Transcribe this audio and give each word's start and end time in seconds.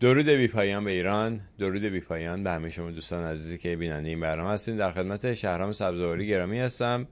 درود 0.00 0.28
بی 0.28 0.48
پایان 0.48 0.84
به 0.84 0.90
ایران 0.90 1.40
درود 1.58 1.84
بی 1.84 2.00
پایان 2.00 2.44
به 2.44 2.50
همه 2.50 2.70
شما 2.70 2.90
دوستان 2.90 3.24
عزیزی 3.24 3.58
که 3.58 3.76
بیننده 3.76 4.08
این 4.08 4.20
برنامه 4.20 4.50
هستین. 4.50 4.76
در 4.76 4.92
خدمت 4.92 5.34
شهرام 5.34 5.72
سبزواری 5.72 6.26
گرامی 6.26 6.60
هستم. 6.60 7.08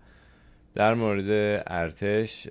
در 0.75 0.95
مورد 0.95 1.63
ارتش 1.67 2.49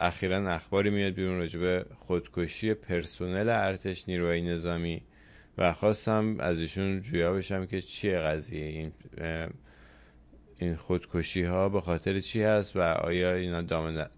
اخیرا 0.00 0.52
اخباری 0.54 0.90
میاد 0.90 1.12
بیرون 1.12 1.38
راجع 1.38 1.60
به 1.60 1.86
خودکشی 1.98 2.74
پرسنل 2.74 3.48
ارتش 3.48 4.08
نیروهای 4.08 4.42
نظامی. 4.42 5.02
و 5.58 5.72
خواستم 5.72 6.36
از 6.40 6.60
ایشون 6.60 7.00
جویا 7.00 7.32
بشم 7.32 7.66
که 7.66 7.82
چیه 7.82 8.18
قضیه 8.18 8.66
این 8.66 8.92
این 10.58 10.76
خودکشی 10.76 11.42
ها 11.42 11.68
به 11.68 11.80
خاطر 11.80 12.20
چی 12.20 12.42
هست 12.42 12.76
و 12.76 12.80
آیا 12.80 13.34
اینا 13.34 13.62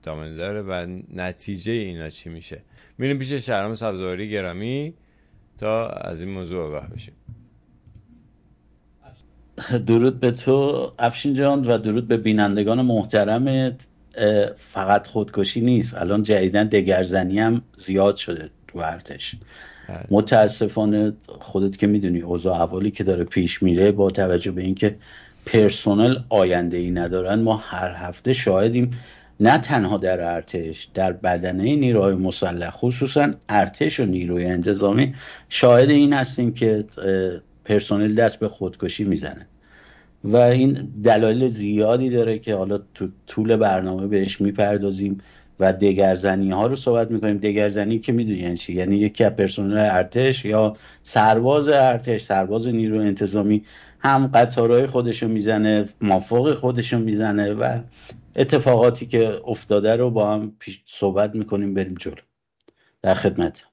دامنه 0.03 0.37
داره 0.37 0.63
و 0.63 0.87
نتیجه 1.15 1.73
اینا 1.73 2.11
چی 2.11 2.29
میشه. 2.31 2.63
میریم 2.99 3.19
پیش 3.19 3.33
شهرام 3.33 3.75
سبزواری 3.75 4.31
گرامی. 4.31 4.95
تا 5.59 5.89
از 5.89 6.21
این 6.21 6.31
موضوع 6.31 6.67
آگاه 6.67 6.91
بشیم. 6.91 7.15
درود 9.87 10.21
به 10.21 10.31
تو 10.31 10.93
افشین 10.99 11.35
جان 11.35 11.65
و 11.65 11.79
درود 11.79 12.09
به 12.09 12.17
بینندگان 12.17 12.83
محترمت. 12.83 13.87
فقط 14.57 15.07
خودکشی 15.07 15.61
نیست. 15.61 15.95
الان 15.95 16.23
جدیدن 16.23 16.67
دگرزنی 16.67 17.39
هم 17.39 17.63
زیاد 17.77 18.17
شده 18.17 18.51
تو 18.69 18.79
ارتش. 18.79 19.35
بله. 19.89 20.07
متاسفانه 20.11 21.13
خودت 21.41 21.79
که 21.79 21.87
می‌دونی 21.87 22.21
اوضاع 22.21 22.61
احوالی 22.61 22.91
که 22.91 23.05
داره 23.05 23.25
پیش 23.25 23.63
میره 23.63 23.93
با 23.93 24.11
توجه 24.11 24.51
به 24.51 24.63
اینکه 24.63 24.97
پرسونل 25.47 26.19
آینده 26.29 26.77
ای 26.77 26.91
ندارن 26.91 27.41
ما 27.41 27.57
هر 27.57 27.95
هفته 27.97 28.33
شاهدیم 28.33 28.91
نه 29.43 29.59
تنها 29.59 29.97
در 29.97 30.35
ارتش 30.35 30.89
در 30.95 31.13
بدنه 31.13 31.77
نیروهای 31.77 32.15
مسلح 32.15 32.71
خصوصا 32.71 33.33
ارتش 33.49 34.01
و 34.01 34.05
نیروی 34.05 34.45
انتظامی 34.45 35.15
شاهد 35.49 35.91
این 35.91 36.13
هستیم 36.13 36.55
که 36.55 36.85
پرسنل 37.65 38.15
دست 38.15 38.39
به 38.39 38.49
خودکشی 38.49 39.05
می‌زنه. 39.05 39.47
و 40.25 40.37
این 40.37 40.89
دلایل 41.05 41.49
زیادی 41.49 42.11
داره 42.11 42.39
که 42.39 42.55
حالا 42.55 42.81
تو 42.95 43.09
طول 43.27 43.57
برنامه 43.57 44.07
بهش 44.07 44.41
می‌پردازیم. 44.41 45.19
و 45.63 45.73
دگرزنی 45.73 46.51
ها 46.51 46.67
رو 46.67 46.77
صحبت 46.77 47.11
می‌کنیم. 47.11 47.39
دگرزنی 47.39 47.99
که 47.99 48.13
می‌دونی 48.13 48.39
یعنی 48.39 48.57
چی؟ 48.57 48.73
یعنی 48.73 48.97
یکی 48.97 49.25
از 49.25 49.33
پرسنل 49.33 49.79
ارتش 49.79 50.45
یا 50.45 50.77
سرباز 51.03 51.69
ارتش 51.69 52.21
سرباز 52.21 52.69
نیرو 52.69 53.01
انتظامی 53.01 53.65
هم 53.99 54.27
قطارهای 54.27 54.87
خودشو 54.87 55.29
می‌زنه 55.29 55.89
مافوق 56.01 56.55
خودشو 56.55 56.99
می‌زنه 56.99 57.53
و 57.53 57.79
اتفاقاتی 58.37 59.07
که 59.07 59.41
افتاده 59.47 59.97
رو 59.97 60.11
با 60.11 60.35
هم 60.35 60.53
صحبت 60.87 61.35
می‌کنیم 61.35 61.75
بریم 61.75 61.95
جلو. 61.95 62.15
در 63.03 63.15
خدمت. 63.15 63.65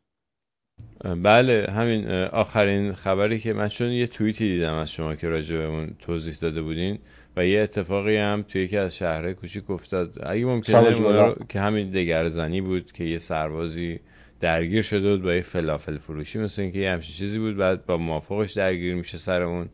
بله 1.23 1.67
همین 1.75 2.07
آخرین 2.31 2.93
خبری 2.93 3.39
که 3.39 3.53
من 3.53 3.67
چون 3.67 3.91
یه 3.91 4.07
توییتی 4.07 4.47
دیدم 4.47 4.73
از 4.73 4.91
شما 4.91 5.15
که 5.15 5.29
راجع 5.29 5.57
به 5.57 5.65
اون 5.65 5.95
توضیح 5.99 6.35
داده 6.41 6.61
بودین 6.61 6.99
و 7.37 7.45
یه 7.45 7.61
اتفاقی 7.61 8.17
هم 8.17 8.45
توی 8.47 8.61
یکی 8.61 8.77
از 8.77 8.95
شهرهای 8.95 9.33
کوچیک 9.33 9.69
افتاد. 9.69 10.19
اگه 10.23 10.45
ممکنه 10.45 11.35
که 11.49 11.59
همین 11.59 11.91
دگرزنی 11.91 12.61
بود 12.61 12.91
که 12.91 13.03
یه 13.03 13.19
سربازی 13.19 13.99
درگیر 14.39 14.81
شده 14.81 15.11
بود 15.11 15.23
با 15.23 15.33
یه 15.33 15.41
فلافل 15.41 15.97
فروشی 15.97 16.39
مثل 16.39 16.61
اینکه 16.61 16.79
یه 16.79 16.91
همچین 16.91 17.15
چیزی 17.15 17.39
بود 17.39 17.57
بعد 17.57 17.85
با 17.85 17.97
موافقش 17.97 18.53
درگیر 18.53 18.95
میشه 18.95 19.17
سر 19.17 19.41
اون. 19.41 19.69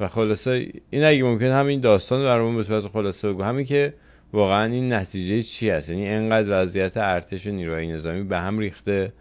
و 0.00 0.08
خلاصه 0.08 0.72
این 0.90 1.04
اگه 1.04 1.22
ممکن 1.22 1.46
همین 1.46 1.80
داستان 1.80 2.22
برامون 2.22 2.56
به 2.56 2.62
صورت 2.62 2.88
خلاصه 2.88 3.32
بگو. 3.32 3.42
همین 3.42 3.64
که 3.64 3.94
واقعا 4.32 4.64
این 4.64 4.92
نتیجه 4.92 5.42
چی 5.42 5.70
هست؟ 5.70 5.90
یعنی 5.90 6.08
انقدر 6.08 6.62
وضعیت 6.62 6.96
ارتش 6.96 7.46
و 7.46 7.50
نیروهای 7.50 7.86
نظامی 7.86 8.22
به 8.22 8.38
هم 8.38 8.58
ریخته 8.58 9.12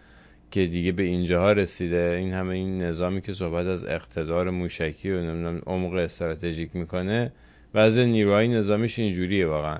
که 0.52 0.66
دیگه 0.66 0.92
به 0.92 1.04
اینجاها 1.04 1.52
رسیده. 1.52 2.16
این 2.20 2.32
همه 2.32 2.56
این 2.56 2.82
نظامی 2.82 3.22
که 3.22 3.34
صحبت 3.34 3.66
از 3.66 3.86
اقتدار 3.86 4.50
موشکی 4.50 5.12
و 5.12 5.22
نمی‌دونم 5.22 5.62
عمق 5.66 5.94
استراتژیک 5.94 6.76
می‌کنه 6.76 7.32
وضع 7.74 8.06
نیروهای 8.06 8.48
نظامیش 8.48 9.00
اینجوریه 9.00 9.48
واقعا. 9.48 9.78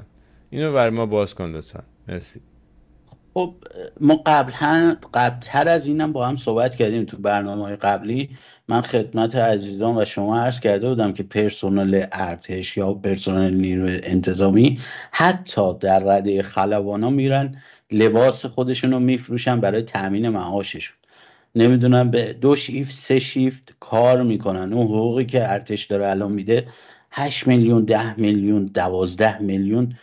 اینو 0.50 0.74
بر 0.74 0.90
ما 0.90 1.06
باز 1.06 1.36
کن 1.36 1.52
لطفا. 1.52 1.84
مرسی. 2.08 2.40
خب 3.34 3.54
ما 4.00 4.22
قبل 4.26 4.52
قبلتر 5.14 5.68
از 5.68 5.88
اینم 5.88 6.14
با 6.14 6.28
هم 6.28 6.36
صحبت 6.38 6.76
کردیم 6.76 7.04
تو 7.04 7.18
برنامه 7.18 7.64
های 7.64 7.76
قبلی. 7.76 8.30
من 8.68 8.82
خدمت 8.82 9.36
عزیزان 9.36 9.98
و 9.98 10.06
شما 10.06 10.40
عرض 10.40 10.60
کرده 10.60 10.90
بودم 10.90 11.14
که 11.14 11.24
پرسنل 11.24 12.06
ارتش 12.12 12.78
یا 12.78 12.94
پرسنل 12.94 13.54
نیروی 13.54 14.00
انتظامی 14.04 14.80
حتی 15.12 15.74
در 15.80 16.00
رده 16.00 16.42
خلبانا 16.42 17.10
میرن 17.10 17.56
لباس 17.92 18.46
خودشون 18.46 18.92
رو 18.92 19.00
میفروشن 19.00 19.60
برای 19.60 19.82
تامین 19.82 20.30
معاششون. 20.30 20.98
نمی‌دونم 21.56 22.12
به 22.12 22.34
دو 22.34 22.56
شیفت 22.56 22.94
سه 22.94 23.20
شیفت 23.20 23.74
کار 23.80 24.24
می‌کنن. 24.24 24.74
اون 24.74 24.86
حقوقی 24.88 25.26
که 25.26 25.52
ارتش 25.52 25.86
داره 25.86 26.10
الان 26.10 26.32
میده 26.32 26.68
8 27.12 27.48
میلیون 27.48 27.86
ده 27.86 28.20
میلیون 28.20 28.66
دوازده 28.66 29.42
میلیون 29.42 29.96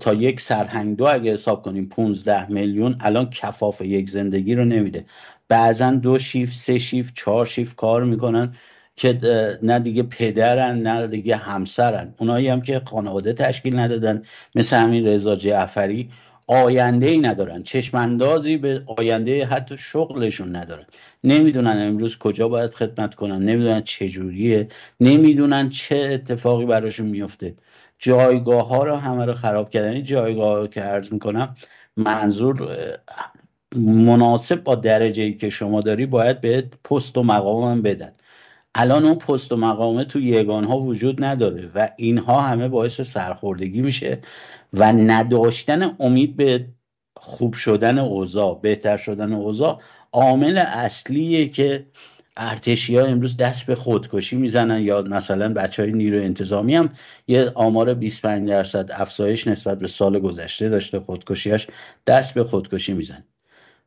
تا 0.00 0.14
یک 0.14 0.40
سرهنگ 0.40 0.96
دو 0.96 1.04
اگه 1.04 1.32
حساب 1.32 1.62
کنیم 1.62 1.88
15 1.88 2.52
میلیون 2.52 2.96
الان 3.00 3.30
کفاف 3.30 3.80
یک 3.80 4.10
زندگی 4.10 4.54
رو 4.54 4.64
نمیده. 4.64 5.04
بعضا 5.48 5.90
دو 5.90 6.18
شیف 6.18 6.54
سه 6.54 6.78
شیف 6.78 7.12
چهار 7.14 7.46
شیف 7.46 7.74
کار 7.76 8.04
می‌کنن 8.04 8.54
که 8.96 9.18
نه 9.62 9.78
دیگه 9.78 10.02
پدرن 10.02 10.78
نه 10.78 11.06
دیگه 11.06 11.36
همسرن. 11.36 12.14
اونایی 12.18 12.48
هم 12.48 12.60
که 12.60 12.82
خانواده 12.84 13.32
تشکیل 13.32 13.78
ندادن 13.78 14.22
مثل 14.54 14.76
همین 14.76 15.06
رضا 15.06 15.36
جعفری. 15.36 16.10
آینده 16.50 17.06
ای 17.06 17.18
ندارن. 17.18 17.62
چشماندازی 17.62 18.56
به 18.56 18.82
آینده 18.98 19.46
حتی 19.46 19.78
شغلشون 19.78 20.56
ندارن. 20.56 20.84
نمی‌دونن 21.24 21.76
امروز 21.88 22.18
کجا 22.18 22.48
باید 22.48 22.74
خدمت 22.74 23.14
کنن. 23.14 23.42
نمی‌دونن 23.42 23.82
چجوریه. 23.82 24.68
نمی‌دونن 25.00 25.70
چه 25.70 25.96
اتفاقی 26.12 26.66
براشون 26.66 27.06
میفته 27.06 27.54
جایگاه 27.98 28.68
ها 28.68 28.84
رو 28.84 28.96
همه 28.96 29.24
رو 29.24 29.34
خراب 29.34 29.70
کردن. 29.70 29.92
این 29.92 30.04
جایگاه 30.04 30.58
ها 30.58 30.66
که 30.66 30.80
عرض 30.80 31.12
می‌کنم 31.12 31.56
منظور 31.96 32.68
مناسب 33.76 34.64
با 34.64 34.74
درجه 34.74 35.22
ای 35.22 35.34
که 35.34 35.50
شما 35.50 35.80
داری 35.80 36.06
باید 36.06 36.40
به 36.40 36.64
پست 36.84 37.18
و 37.18 37.22
مقام 37.22 37.70
هم 37.70 37.82
بدن. 37.82 38.12
الان 38.74 39.04
اون 39.04 39.14
پست 39.14 39.52
و 39.52 39.56
مقامه 39.56 40.04
تو 40.04 40.20
یگان 40.20 40.64
ها 40.64 40.78
وجود 40.78 41.24
نداره 41.24 41.70
و 41.74 41.90
اینها 41.96 42.40
همه 42.40 42.68
باعث 42.68 43.00
سرخوردگی 43.00 43.82
میشه 43.82 44.20
و 44.72 44.92
نداشتن 44.92 45.96
امید 46.00 46.36
به 46.36 46.66
خوب 47.16 47.54
شدن 47.54 47.98
اوضاع 47.98 48.60
بهتر 48.62 48.96
شدن 48.96 49.32
اوضاع 49.32 49.80
عامل 50.12 50.58
اصلیه 50.58 51.48
که 51.48 51.86
ارتشی 52.36 52.96
ها 52.96 53.04
امروز 53.04 53.36
دست 53.36 53.66
به 53.66 53.74
خودکشی 53.74 54.36
می‌زنن 54.36 54.82
یا 54.82 55.02
مثلا 55.02 55.52
بچه 55.54 55.82
های 55.82 55.92
نیرو 55.92 56.22
انتظامی 56.22 56.74
هم 56.74 56.90
یه 57.26 57.52
آمار 57.54 57.94
25 57.94 58.48
درصد 58.48 58.90
افزایش 58.92 59.46
نسبت 59.46 59.78
به 59.78 59.88
سال 59.88 60.18
گذشته 60.18 60.68
داشته 60.68 61.00
خودکشیش 61.00 61.66
دست 62.06 62.34
به 62.34 62.44
خودکشی 62.44 62.92
میزن 62.92 63.24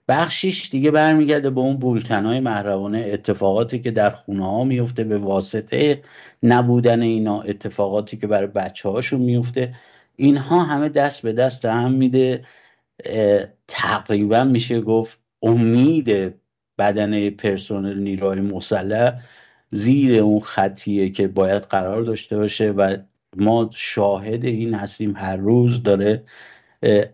بخشیش 0.08 0.70
دیگه 0.70 0.92
برمیگرده 0.92 1.50
به 1.50 1.62
اون 1.62 1.78
بولتن 1.78 2.26
های 2.26 2.40
محرمانه 2.40 3.10
اتفاقاتی 3.14 3.80
که 3.82 3.92
در 3.92 4.10
خونه 4.10 4.46
ها 4.46 4.64
میفته 4.64 5.04
به 5.04 5.18
واسطه 5.18 6.02
نبودن 6.44 7.02
اینا 7.02 7.42
اتفاقاتی 7.42 8.18
که 8.18 8.28
برای 8.28 8.48
بچه 8.48 8.90
هاشون 8.90 9.22
میفته 9.22 9.76
اینها 10.16 10.60
همه 10.60 10.90
دست 10.90 11.22
به 11.22 11.34
دست 11.34 11.66
هم 11.66 11.92
میده. 11.92 12.46
تقریبا 13.68 14.44
میشه 14.44 14.82
گفت 14.82 15.20
امید 15.42 16.34
بدنه 16.78 17.30
پرسنل 17.30 18.00
نیروهای 18.00 18.42
مسلح 18.42 19.22
زیر 19.72 20.20
اون 20.20 20.40
خطیه 20.40 21.10
که 21.10 21.28
باید 21.28 21.64
قرار 21.64 22.02
داشته 22.02 22.38
باشه 22.38 22.72
و 22.72 22.98
ما 23.36 23.70
شاهد 23.74 24.46
این 24.46 24.74
هستیم 24.74 25.16
هر 25.18 25.36
روز 25.36 25.84
داره 25.84 26.24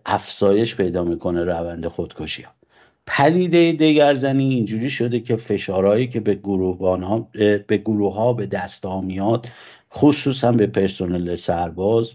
افزایش 0.06 0.76
پیدا 0.76 1.04
می‌کنه 1.04 1.44
روند 1.44 1.86
خودکشی 1.86 2.42
ها 2.42 2.59
پدیده 3.06 3.72
دگرزنی 3.72 4.54
اینجوری 4.54 4.90
شده 4.90 5.20
که 5.20 5.36
فشارهایی 5.36 6.08
که 6.08 6.20
به 6.20 6.34
گروه 6.34 6.78
ها 6.78 7.28
به 7.66 7.76
گروه 7.84 8.14
ها 8.14 8.32
به 8.32 8.46
دست 8.46 8.84
ها 8.84 9.00
میاد 9.00 9.48
خصوصا 9.94 10.52
به 10.52 10.66
پرسنل 10.66 11.34
سرباز 11.34 12.12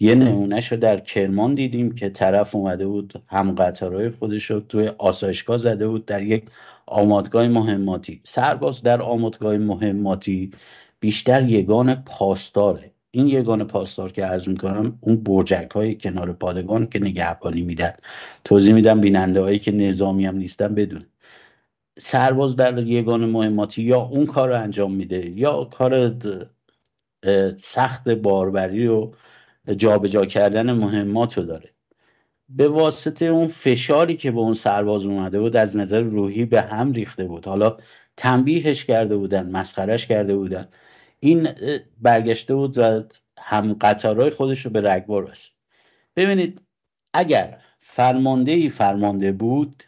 یه 0.00 0.14
نمونهش 0.14 0.72
رو 0.72 0.78
در 0.78 1.00
کرمان 1.00 1.54
دیدیم 1.54 1.94
که 1.94 2.08
طرف 2.08 2.54
اومده 2.54 2.86
بود 2.86 3.22
هم 3.26 3.54
قطارهای 3.54 4.10
خودش 4.10 4.44
رو 4.44 4.60
توی 4.60 4.88
آسایشگاه 4.88 5.58
زده 5.58 5.88
بود 5.88 6.06
در 6.06 6.22
یک 6.22 6.44
آمادگاه 6.86 7.48
مهماتی. 7.48 8.20
سرباز 8.24 8.82
در 8.82 9.02
آمادگاه 9.02 9.58
مهماتی 9.58 10.50
بیشتر 11.00 11.48
یگان 11.48 11.94
پاسداره. 11.94 12.92
این 13.10 13.28
یگان 13.28 13.64
پاسدار 13.66 14.12
که 14.12 14.24
عرض 14.24 14.48
می‌کنم 14.48 14.98
اون 15.00 15.16
برجک 15.16 15.70
های 15.70 15.94
کنار 15.94 16.32
پادگان 16.32 16.86
که 16.86 16.98
نگهبانی 16.98 17.62
میدن 17.62 17.92
توضیح 18.44 18.74
میدم 18.74 19.00
بیننده 19.00 19.40
هایی 19.40 19.58
که 19.58 19.72
نظامی 19.72 20.26
هم 20.26 20.36
نیستن 20.36 20.74
بدون 20.74 21.06
سرباز 21.98 22.56
در 22.56 22.78
یگان 22.78 23.24
مهماتی 23.24 23.82
یا 23.82 24.00
اون 24.00 24.26
کار 24.26 24.48
رو 24.48 24.62
انجام 24.62 24.94
میده 24.94 25.30
یا 25.30 25.64
کار 25.64 26.16
سخت 27.58 28.08
باربری 28.08 28.88
و 28.88 29.10
جابجا 29.76 30.26
کردن 30.26 30.72
مهمات 30.72 31.38
رو 31.38 31.44
داره. 31.44 31.70
به 32.48 32.68
واسطه 32.68 33.26
اون 33.26 33.46
فشاری 33.48 34.16
که 34.16 34.30
به 34.30 34.38
اون 34.38 34.54
سرباز 34.54 35.06
اومده 35.06 35.40
بود 35.40 35.56
از 35.56 35.76
نظر 35.76 36.00
روحی 36.00 36.44
به 36.44 36.60
هم 36.62 36.92
ریخته 36.92 37.24
بود. 37.24 37.46
حالا 37.46 37.76
تنبیهش 38.16 38.84
کرده 38.84 39.16
بودن 39.16 39.50
مسخرش 39.50 40.06
کرده 40.06 40.36
بودن. 40.36 40.68
این 41.20 41.48
برگشته 42.00 42.54
بود 42.54 42.78
و 42.78 43.02
هم 43.38 43.72
قطارهای 43.80 44.30
خودش 44.30 44.64
رو 44.64 44.70
به 44.70 44.80
رگبار 44.80 45.30
رسید 45.30 45.52
ببینید 46.16 46.60
اگر 47.14 47.58
فرمانده 47.80 48.52
ای 48.52 48.68
فرمانده 48.68 49.32
بود 49.32 49.84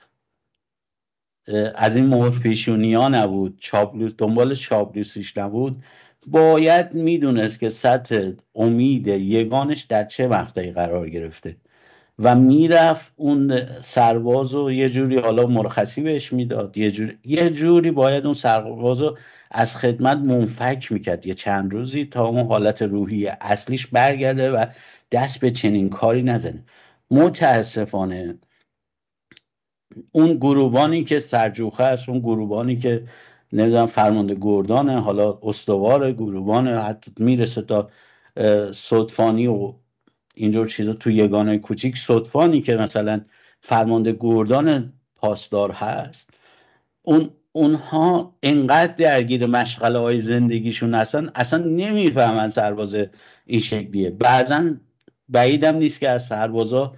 از 1.74 1.96
این 1.96 2.06
مهر 2.06 2.38
پیشونی 2.38 2.94
ها 2.94 3.08
نبود 3.08 3.58
چابلوس 3.60 4.12
دنبال 4.18 4.54
چابلوسیش 4.54 5.38
نبود 5.38 5.84
باید 6.26 6.94
می‌دونست 6.94 7.60
که 7.60 7.70
سطح 7.70 8.30
امید 8.54 9.06
یگانش 9.06 9.82
در 9.82 10.04
چه 10.04 10.28
مقطعی 10.28 10.72
قرار 10.72 11.10
گرفته. 11.10 11.56
و 12.22 12.34
می‌رفت 12.34 13.12
اون 13.16 13.66
سرباز 13.82 14.52
رو 14.54 14.72
یه 14.72 14.88
جوری 14.88 15.18
حالا 15.18 15.46
مرخصی 15.46 16.02
بهش 16.02 16.32
می‌داد. 16.32 16.78
یه 16.78 16.90
جوری, 16.90 17.18
یه 17.24 17.50
جوری 17.50 17.90
باید 17.90 18.24
اون 18.24 18.34
سرباز 18.34 19.02
رو 19.02 19.18
از 19.50 19.76
خدمت 19.76 20.18
منفک 20.18 20.92
می‌کرد. 20.92 21.26
یه 21.26 21.34
چند 21.34 21.72
روزی 21.72 22.04
تا 22.04 22.26
اون 22.26 22.46
حالت 22.46 22.82
روحی 22.82 23.26
اصلیش 23.26 23.86
برگرده 23.86 24.50
و 24.50 24.66
دست 25.12 25.40
به 25.40 25.50
چنین 25.50 25.88
کاری 25.90 26.22
نزنه. 26.22 26.64
متاسفانه 27.10 28.38
اون 30.12 30.36
گروبانی 30.36 31.04
که 31.04 31.20
سرجوخه 31.20 31.84
است 31.84 32.08
اون 32.08 32.18
گروبانی 32.18 32.76
که 32.76 33.04
نمی‌دونم 33.52 33.86
فرمانده 33.86 34.36
گردانه 34.40 35.00
حالا 35.00 35.38
استوار 35.42 36.12
گروبانه 36.12 36.80
حتی 36.80 37.12
می‌رسه 37.18 37.62
تا 37.62 37.90
صدفانی 38.72 39.46
و 39.46 39.74
اینجور 40.34 40.68
چیزا 40.68 40.92
تو 40.92 41.10
یگانه 41.10 41.58
کوچیک 41.58 41.98
صدفانی 41.98 42.60
که 42.60 42.76
مثلا 42.76 43.20
فرمانده 43.60 44.16
گردان 44.20 44.92
پاسدار 45.16 45.70
هست 45.72 46.30
اون 47.02 47.30
اونها 47.52 48.36
انقدر 48.42 48.94
درگیر 48.94 49.46
مشغله 49.46 49.98
های 49.98 50.20
زندگیشون 50.20 50.94
هستن 50.94 51.30
اصلا 51.34 51.64
نمی‌فهمن 51.64 52.48
سرباز 52.48 52.96
این 53.46 53.60
شکلیه. 53.60 54.10
بعضا 54.10 54.74
بعیدم 55.28 55.76
نیست 55.76 56.00
که 56.00 56.08
از 56.08 56.26
سربازا 56.26 56.94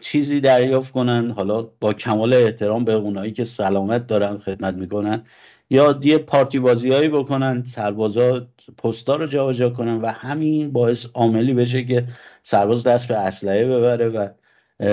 چیزی 0.00 0.40
دریافت 0.40 0.92
کنن 0.92 1.30
حالا 1.30 1.62
با 1.62 1.92
کمال 1.92 2.34
احترام 2.34 2.84
به 2.84 2.92
اونایی 2.92 3.32
که 3.32 3.44
سلامت 3.44 4.06
دارن 4.06 4.38
خدمت 4.38 4.74
می‌کنن 4.74 5.24
یا 5.70 6.00
یه 6.02 6.18
پارتی 6.18 6.58
بازی 6.58 6.90
هایی 6.90 7.08
بکنن 7.08 7.64
سربازا 7.64 8.46
پستا 8.78 9.16
رو 9.16 9.26
جابجا 9.26 9.70
کنن 9.70 10.00
و 10.00 10.06
همین 10.06 10.72
باعث 10.72 11.06
عاملی 11.14 11.54
بشه 11.54 11.84
که 11.84 12.04
سرباز 12.50 12.84
دست 12.84 13.08
به 13.08 13.16
اسلحه 13.16 13.66
ببره 13.66 14.08
و 14.08 14.28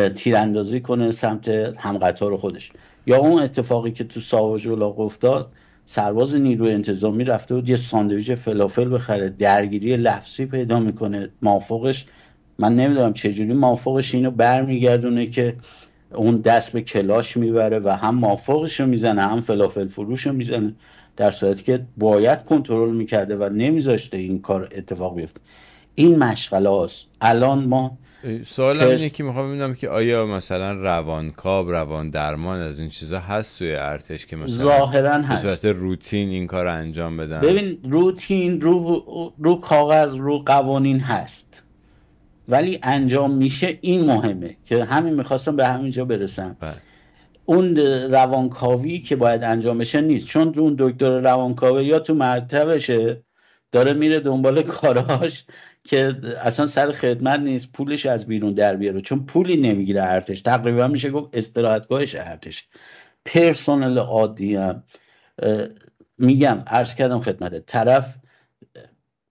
تیراندازی 0.10 0.81
کنه 0.81 1.12
سمت 1.12 1.48
همقطار 1.78 2.38
خودش. 2.38 2.72
یا 3.06 3.18
اون 3.18 3.42
اتفاقی 3.42 3.92
که 3.92 4.04
تو 4.04 4.19
ساواج 4.19 4.68
اولاق 4.68 5.00
افتاد 5.00 5.52
سرباز 5.86 6.36
نیروی 6.36 6.72
انتظامی 6.72 7.24
رفته 7.24 7.56
بود 7.56 7.69
یه 7.69 7.75
ساندویچ 7.75 8.31
فلافل 8.31 8.94
بخره 8.94 9.30
درگیری 9.30 9.98
لفظی 9.98 10.46
پیدا 10.46 10.80
می‌کنه 10.80 11.30
مافوقش. 11.42 12.06
من 12.60 12.75
نمی‌دونم 12.75 13.13
چجوری 13.13 13.54
مافوقش 13.54 14.16
اینو 14.16 14.31
برمیگردونه 14.31 15.25
که 15.25 15.56
اون 16.13 16.38
دست 16.42 16.74
به 16.74 16.81
کلاش 16.81 17.38
می‌بره 17.38 17.80
و 17.80 17.90
هم 17.90 18.16
مافوقش 18.16 18.80
رو 18.80 18.88
می‌زنه 18.88 19.22
هم 19.22 19.42
فلافل 19.42 19.88
فروش 19.88 20.28
رو 20.28 20.34
می‌زنه 20.34 20.74
در 21.18 21.31
صورتی 21.31 21.63
که 21.63 21.86
باید 21.98 22.44
کنترل 22.44 22.96
می‌کرده 22.96 23.36
و 23.36 23.50
نمیذاشته 23.50 24.18
این 24.18 24.42
کار 24.42 24.69
اتفاق 24.75 25.16
بیفته. 25.16 25.42
این 25.95 26.19
مشغله 26.19 26.69
هاست 26.69 27.07
الان 27.21 27.65
ما 27.65 27.97
سوال 28.47 28.81
هم 28.81 28.89
اینه 28.89 29.09
که 29.09 29.24
می‌خوام 29.24 29.50
ببینم 29.50 29.74
که 29.74 29.89
آیا 29.89 30.25
مثلا 30.25 30.71
روانکاب 30.71 31.71
روان 31.71 32.09
درمان 32.09 32.59
از 32.59 32.80
این 32.80 32.89
چیزا 32.89 33.19
هست 33.19 33.59
توی 33.59 33.75
ارتش 33.75 34.25
که 34.25 34.36
مثلا 34.36 34.57
ظاهرا 34.57 35.13
هست. 35.13 35.45
به 35.45 35.56
صورت 35.56 35.75
روتین 35.75 36.30
این 36.30 36.47
کار 36.47 36.68
انجام 36.68 37.18
بدن؟ 37.18 37.42
ببین 37.42 37.77
روتین 37.83 38.62
رو, 38.62 39.03
رو 39.39 39.56
کاغذ 39.56 40.15
رو 40.15 40.39
قوانین 40.39 41.00
هست. 41.00 41.63
ولی 42.50 42.80
انجام 42.83 43.31
میشه 43.31 43.77
این 43.81 44.06
مهمه 44.06 44.57
که 44.65 44.83
همین 44.83 45.13
می‌خواستم 45.13 45.56
به 45.56 45.68
همینجا 45.68 46.06
برسم. 46.06 46.56
بله. 46.59 46.74
اون 47.45 47.77
روانکاوی 48.12 49.00
که 49.00 49.15
باید 49.15 49.44
انجام 49.44 49.77
بشه 49.77 50.01
نیست. 50.01 50.27
چون 50.27 50.53
اون 50.57 50.75
دکتر 50.80 51.19
روانکاوی 51.19 51.86
یا 51.86 52.00
تو 52.00 52.13
مرتبشه 52.13 53.25
داره 53.75 53.94
میره 53.94 54.19
دنبال 54.19 54.62
کاراش 54.62 55.45
که 55.83 56.13
اصلا 56.42 56.66
سر 56.66 56.92
خدمت 56.92 57.39
نیست 57.39 57.72
پولش 57.72 58.06
از 58.06 58.25
بیرون 58.25 58.51
در 58.51 58.75
بیاره. 58.75 59.01
چون 59.01 59.25
پولی 59.25 59.57
نمی‌گیره 59.57 60.04
ارتش 60.04 60.42
تقریبا 60.42 60.88
میشه 60.88 61.10
گفت 61.10 61.38
استراحتگاهش 61.38 62.16
ارتش 62.16 62.68
پرسنل 63.25 63.98
عادی 63.98 64.56
هم. 64.56 64.83
میگم 66.18 66.63
عرض 66.68 66.95
کردم 66.95 67.19
خدمت 67.19 67.66
طرف 67.66 68.16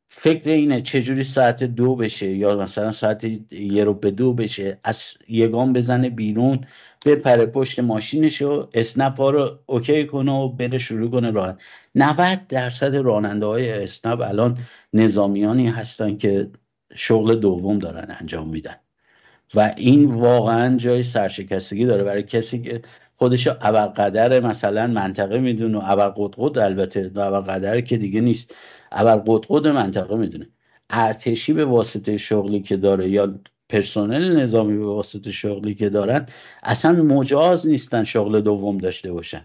فکر 0.09 0.51
اینه 0.51 0.81
چجوری 0.81 1.25
ساعت 1.25 1.65
دو 1.65 1.97
بشه 1.97 2.31
یا 2.31 2.57
مثلا 2.57 2.91
ساعت 2.91 3.25
یه 3.51 3.85
رو 3.85 3.95
به 3.95 4.11
دو 4.11 4.35
بشه. 4.35 4.79
از 4.85 5.05
یگان 5.29 5.73
بزنه 5.73 6.11
بیرون. 6.11 6.67
بپره 7.05 7.47
پشت 7.47 7.81
ماشینش 7.81 8.43
و 8.43 8.69
اسنپ 8.75 9.17
ها 9.17 9.31
رو 9.31 9.59
اوکی 9.67 10.07
کنه 10.07 10.33
و 10.33 10.49
بره 10.49 10.79
شروع 10.79 11.11
کنه 11.11 11.31
راه. 11.31 11.57
90 11.95 12.47
درصد 12.49 12.95
راننده 12.95 13.47
های 13.47 13.71
اسنپ 13.73 14.21
الان 14.21 14.59
نظامیانی 14.93 15.69
هستن 15.69 16.17
که 16.17 16.51
شغل 16.95 17.37
دوم 17.37 17.79
دارن 17.79 18.17
انجام 18.21 18.49
میدن. 18.49 18.77
و 19.55 19.75
این 19.77 20.05
واقعا 20.05 20.77
جای 20.77 21.03
سرشکستگی 21.03 21.87
داره. 21.87 22.05
برای 22.05 22.23
کسی 22.23 22.63
که 22.63 22.83
خودشو 23.17 23.55
ابرقدر 23.61 24.41
مثلا 24.41 24.87
منطقه 24.87 25.39
می‌دونه 25.39 25.79
و 25.79 25.83
ابرقدقد 25.85 26.59
البته 26.59 27.11
ابرقدر 27.17 27.81
که 27.81 27.97
دیگه 27.97 28.21
نیست 28.21 28.55
ابرقدقد 28.93 29.67
منطقه 29.67 30.17
می‌دونه. 30.17 30.49
ارتشی 30.91 31.53
به 31.53 31.65
واسطه 31.65 32.17
شغلی 32.17 32.61
که 32.61 32.77
داره 32.77 33.09
یا 33.09 33.35
پرسنل 33.69 34.41
نظامی 34.41 34.79
به 34.79 34.85
واسطه 34.87 35.31
شغلی 35.31 35.75
که 35.75 35.89
دارن 35.89 36.27
اصلا 36.63 36.93
مجاز 37.03 37.67
نیستن 37.69 38.05
شغل 38.05 38.41
دوم 38.41 38.79
داشته 38.79 39.13
باشن. 39.13 39.45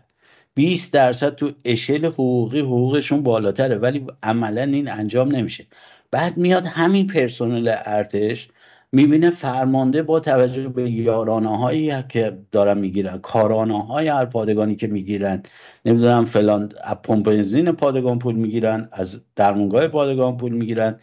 20 0.56 0.94
درصد 0.94 1.36
تو 1.36 1.52
اشل 1.66 2.06
حقوقی 2.06 2.60
حقوقشون 2.60 3.24
بالاتره 3.24 3.78
ولی 3.78 4.08
عملا 4.24 4.64
این 4.64 4.92
انجام 4.92 5.36
نمیشه. 5.36 5.66
بعد 6.12 6.38
میاد 6.38 6.66
همین 6.66 7.08
پرسنل 7.08 7.76
ارتش 7.86 8.50
می‌بینه 8.92 9.30
فرمانده 9.30 10.04
با 10.04 10.20
توجه 10.20 10.70
به 10.70 10.92
یارانه 10.92 11.58
هایی 11.58 11.94
که 12.10 12.38
دارن 12.52 12.78
می‌گیرن 12.78 13.18
کارانه 13.18 13.86
های 13.86 14.08
هر 14.08 14.26
پادگانی 14.26 14.76
که 14.76 14.88
می‌گیرن 14.88 15.44
نمی‌دونم 15.86 16.26
فلان 16.26 16.74
پمپ 17.04 17.26
بنزین 17.26 17.72
پادگان 17.72 18.20
پول 18.20 18.36
می‌گیرن 18.36 18.90
از 18.92 19.22
درمونگاه 19.36 19.88
پادگان 19.88 20.38
پول 20.38 20.52
می‌گیرن. 20.52 21.00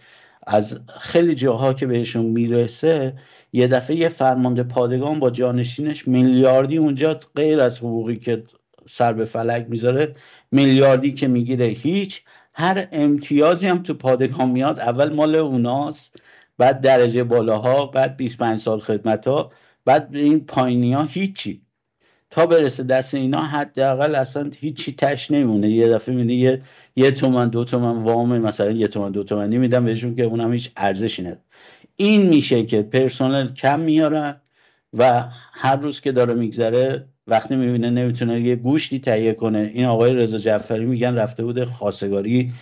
از 0.46 0.80
خیلی 1.00 1.34
جاها 1.34 1.72
که 1.72 1.86
بهشون 1.86 2.26
می‌رسه 2.26 3.14
یه 3.52 3.68
دفعه 3.68 3.96
یه 3.96 4.08
فرمانده 4.08 4.62
پادگان 4.62 5.20
با 5.20 5.30
جانشینش 5.30 6.08
میلیاردی 6.08 6.76
اونجا 6.76 7.20
غیر 7.36 7.60
از 7.60 7.78
حقوقی 7.78 8.16
که 8.16 8.44
سر 8.88 9.12
به 9.12 9.24
فلک 9.24 9.66
می‌ذاره 9.68 10.14
میلیاردی 10.50 11.12
که 11.12 11.28
می‌گیره 11.28 11.66
هیچ. 11.66 12.22
هر 12.54 12.88
امتیازی 12.92 13.66
هم 13.66 13.82
تو 13.82 13.94
پادگان 13.94 14.50
میاد. 14.50 14.80
اول 14.80 15.12
مال 15.14 15.34
اوناست 15.34 16.16
بعد 16.58 16.80
درجه 16.80 17.24
بالاها 17.24 17.86
بعد 17.86 18.16
25 18.16 18.58
سال 18.58 18.80
خدمت 18.80 19.28
ها 19.28 19.52
بعد 19.84 20.16
این 20.16 20.46
پایینی 20.46 20.92
ها 20.92 21.02
هیچی. 21.02 21.65
تا 22.36 22.46
برسه 22.46 22.82
دست 22.82 23.14
اینا 23.14 23.42
حداقل 23.42 24.14
اصلا 24.14 24.50
هیچی 24.60 24.92
تش 24.92 25.30
نمونه 25.30 25.70
یه 25.70 25.88
دفعه 25.88 26.14
میده 26.14 26.32
یه 26.32 26.62
یه 26.96 27.10
تومن 27.10 27.48
دو 27.48 27.64
تومن 27.64 27.96
وام 27.96 28.38
مثلا 28.38 28.70
یه 28.70 28.88
تومن 28.88 29.10
دو 29.10 29.24
تومنی 29.24 29.58
میدم 29.58 29.84
بهشون 29.84 30.16
که 30.16 30.22
اونم 30.22 30.52
هیچ 30.52 30.70
ارزشی 30.76 31.22
نداره. 31.22 31.40
این 31.96 32.28
میشه 32.28 32.66
که 32.66 32.82
پرسنل 32.82 33.52
کم 33.52 33.80
میارن 33.80 34.40
و 34.92 35.24
هر 35.52 35.76
روز 35.76 36.00
که 36.00 36.12
داره 36.12 36.34
میگذره 36.34 37.04
وقتی 37.26 37.56
می‌بینه 37.56 37.90
نمی‌تونه 37.90 38.40
یه 38.40 38.56
گوشتی 38.56 38.98
تهیه 39.00 39.32
کنه. 39.32 39.70
این 39.74 39.84
آقای 39.84 40.12
رضا 40.14 40.38
جعفری 40.38 40.84
میگن 40.84 41.14
رفته 41.14 41.44
بوده 41.44 41.64
خواستگاری 41.64 42.52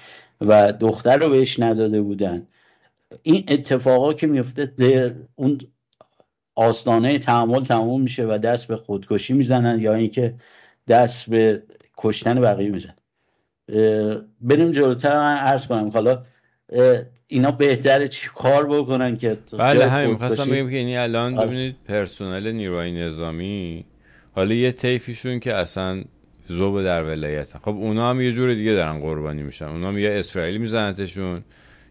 و 0.41 0.73
دختر 0.73 1.17
رو 1.17 1.31
بهش 1.31 1.61
نداده 1.61 2.03
بودن. 2.03 2.47
این 3.23 3.45
اتفاقا 3.49 4.13
که 4.13 4.27
میفته 4.27 5.15
اون 5.35 5.61
آستانه 6.55 7.19
تحمل 7.19 7.65
تموم 7.65 8.01
میشه 8.01 8.25
و 8.25 8.39
دست 8.39 8.69
به 8.69 8.77
خودکشی 8.77 9.33
می‌زنن 9.33 9.81
یا 9.81 9.95
اینکه 9.95 10.35
دست 10.89 11.31
به 11.31 11.63
کشتن 11.97 12.41
بقیه 12.41 12.71
می‌زنن. 12.71 12.95
بریم 14.41 14.73
جلوتر. 14.73 15.17
من 15.17 15.37
عرض 15.37 15.67
کنم 15.67 15.89
حالا 15.89 16.25
اینا 17.27 17.51
بهتره 17.51 18.09
چی 18.09 18.29
کار 18.35 18.67
بکنن 18.67 19.17
که 19.17 19.39
بله 19.59 19.89
همین. 19.89 20.11
می‌خواستم 20.11 20.51
بگم 20.51 20.71
که 20.71 20.77
اینی 20.77 20.97
الان 20.97 21.39
آره. 21.39 21.47
ببینید 21.47 21.77
پرسنل 21.89 22.53
نیروهای 22.53 22.93
نظامی 22.93 23.85
حالا 24.33 24.55
یه 24.55 24.73
تیفیشون 24.73 25.41
که 25.41 25.55
اصلا 25.55 26.05
زوب 26.49 26.83
در 26.83 27.05
ولایت 27.05 27.59
خب 27.59 27.69
اونا 27.69 28.11
هم 28.11 28.21
یه 28.21 28.33
جور 28.33 28.55
دیگه 28.55 28.73
دارن 28.73 29.01
قربانی 29.01 29.43
میشن. 29.43 29.65
اونا 29.65 29.89
هم 29.89 29.99
یه 29.99 30.11
اسرائیلی 30.11 30.59
میزنتشون 30.59 31.45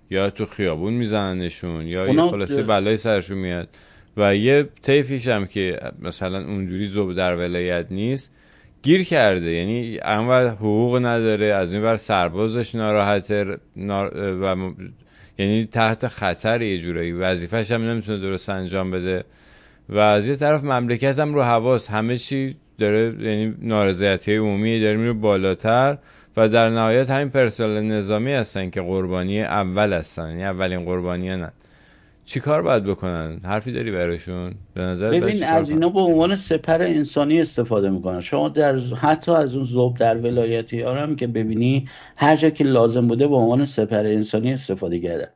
یا 0.10 0.30
تو 0.30 0.46
خیابون 0.46 0.94
میزننشون 0.94 1.88
یا 1.88 2.08
یه 2.08 2.22
خلاصه 2.22 2.64
بلای 2.64 2.98
سرشون 2.98 3.38
میاد. 3.38 3.70
و 4.18 4.36
یه 4.36 4.70
طیفیش 4.82 5.28
هم 5.28 5.46
که 5.46 5.80
مثلا 6.02 6.46
اونجوری 6.46 6.88
زوب 6.88 7.14
در 7.14 7.36
ولایت 7.36 7.86
نیست 7.92 8.32
گیر 8.84 9.04
کرده. 9.04 9.52
یعنی 9.52 10.00
انور 10.02 10.48
حقوق 10.48 10.98
نداره 11.06 11.46
از 11.46 11.74
این 11.74 11.84
ور 11.84 11.98
سربازش 11.98 12.76
ناراحته 12.76 13.58
و 14.42 14.56
یعنی 15.38 15.66
تحت 15.66 16.08
خطر 16.08 16.62
یه 16.62 16.78
جورایی. 16.78 17.12
وظیفش 17.12 17.72
هم 17.72 17.82
نمی‌تونه 17.84 18.18
درست 18.18 18.50
انجام 18.50 18.92
بده. 18.92 19.24
و 19.90 19.98
از 19.98 20.28
یه 20.28 20.36
طرف 20.36 20.64
مملکت 20.64 21.20
هم 21.20 21.34
رو 21.34 21.42
حواس. 21.42 21.90
همه 21.90 22.18
چی 22.18 22.56
داره 22.80 23.16
یعنی 23.20 23.56
نارضایتی 23.62 24.32
های 24.32 24.40
عمومی 24.40 24.80
داره 24.80 24.98
میره 24.98 25.14
بالاتر. 25.14 25.98
و 26.38 26.50
در 26.50 26.70
نهایت 26.70 27.10
همین 27.10 27.30
پرسنل 27.30 27.82
نظامی 27.82 28.34
هستن 28.34 28.70
که 28.70 28.82
قربانی 28.82 29.42
اول 29.42 29.94
هستن. 29.94 30.30
یعنی 30.30 30.44
اولین 30.44 30.86
قربانی 30.86 31.30
هستن. 31.30 31.52
چی 32.26 32.40
کار 32.40 32.62
باید 32.62 32.84
بکنن؟ 32.84 33.40
حرفی 33.44 33.72
داری 33.72 33.92
براشون؟ 33.92 34.54
به 34.74 34.82
نظر 34.82 35.10
ببین 35.10 35.44
از 35.44 35.70
اینا 35.70 35.90
به 35.90 36.00
عنوان 36.00 36.36
سپر 36.36 36.82
انسانی 36.82 37.42
استفاده 37.42 37.90
می‌کنن. 37.90 38.20
شما 38.20 38.50
در 38.50 38.80
حتی 38.80 39.32
از 39.32 39.56
اون 39.56 39.66
زوب 39.66 39.98
در 39.98 40.18
ولایتی 40.18 40.82
هم 40.82 41.16
که 41.16 41.28
ببینی 41.28 41.88
هر 42.16 42.36
جا 42.36 42.50
که 42.50 42.64
لازم 42.64 43.08
بوده 43.08 43.28
به 43.28 43.36
عنوان 43.36 43.66
سپر 43.66 44.06
انسانی 44.06 44.54
استفاده 44.54 45.00
کردن. 45.00 45.28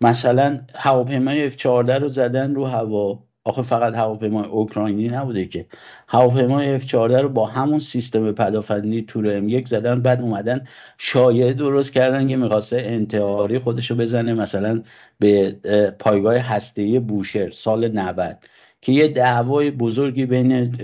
مثلا 0.00 0.60
هواپیمای 0.74 1.50
F14 1.50 1.64
رو 1.66 2.08
زدن 2.08 2.54
رو 2.54 2.64
هوا. 2.64 3.25
آخه 3.46 3.62
فقط 3.62 3.94
هواپیمای 3.94 4.44
اوکراینی 4.44 5.08
نبوده 5.08 5.46
که. 5.46 5.66
هواپیمای 6.08 6.80
F14 6.80 6.94
رو 6.94 7.28
با 7.28 7.46
همون 7.46 7.80
سیستم 7.80 8.32
پدافندی 8.32 9.02
تور 9.02 9.36
ام 9.36 9.48
یک 9.48 9.68
زدن 9.68 10.02
بعد 10.02 10.20
اومدن 10.20 10.66
شایعه 10.98 11.52
درست 11.52 11.92
کردن 11.92 12.28
که 12.28 12.36
می‌خواسته 12.36 12.76
انتحاری 12.76 13.58
خودشو 13.58 13.94
بزنه 13.94 14.34
مثلا 14.34 14.82
به 15.18 15.52
پایگاه 15.98 16.36
هسته‌ای 16.36 16.98
بوشهر 16.98 17.50
سال 17.50 17.88
90 17.88 18.38
که 18.80 18.92
یه 18.92 19.08
دعوای 19.08 19.70
بزرگی 19.70 20.26
بین 20.26 20.76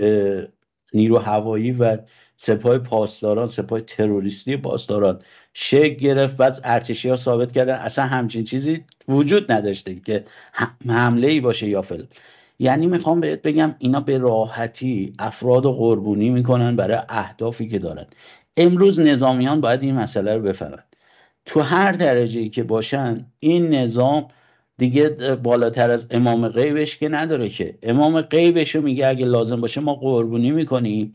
نیرو 0.93 1.17
هوایی 1.17 1.71
و 1.71 1.97
سپاه 2.37 2.77
پاسداران 2.77 3.47
سپاه 3.47 3.81
تروریستی 3.81 4.57
پاسداران 4.57 5.19
شکل 5.53 5.95
گرفت 5.95 6.37
بعد 6.37 6.59
ارتشی 6.63 7.09
ها 7.09 7.15
ثابت 7.15 7.51
کردن. 7.51 7.75
اصلا 7.75 8.05
همچین 8.05 8.43
چیزی 8.43 8.83
وجود 9.07 9.51
نداشته 9.51 9.95
که 9.95 10.25
حمله 10.89 11.27
ای 11.27 11.39
باشه 11.39 11.69
یا 11.69 11.81
فلان. 11.81 12.07
یعنی 12.59 12.87
می‌خوام 12.87 13.19
بهت 13.19 13.41
بگم 13.41 13.75
اینا 13.79 13.99
به 13.99 14.17
راحتی 14.17 15.13
افراد 15.19 15.65
و 15.65 15.73
قربونی 15.73 16.29
می‌کنن 16.29 16.75
برای 16.75 16.97
اهدافی 17.09 17.67
که 17.67 17.79
دارن. 17.79 18.05
امروز 18.57 18.99
نظامیان 18.99 19.61
باید 19.61 19.83
این 19.83 19.95
مسئله 19.95 20.35
رو 20.35 20.41
بفهمن. 20.41 20.83
تو 21.45 21.59
هر 21.61 21.91
درجه 21.91 22.39
ای 22.39 22.49
که 22.49 22.63
باشن 22.63 23.25
این 23.39 23.69
نظام 23.75 24.27
دیگه 24.77 25.09
بالاتر 25.43 25.89
از 25.89 26.07
امام 26.11 26.47
غیبش 26.47 26.97
که 26.97 27.09
نداره 27.09 27.49
که. 27.49 27.77
امام 27.83 28.21
غیبش 28.21 28.75
رو 28.75 28.81
میگه 28.81 29.07
اگه 29.07 29.25
لازم 29.25 29.61
باشه 29.61 29.81
ما 29.81 29.95
قربونی 29.95 30.51
می‌کنیم 30.51 31.13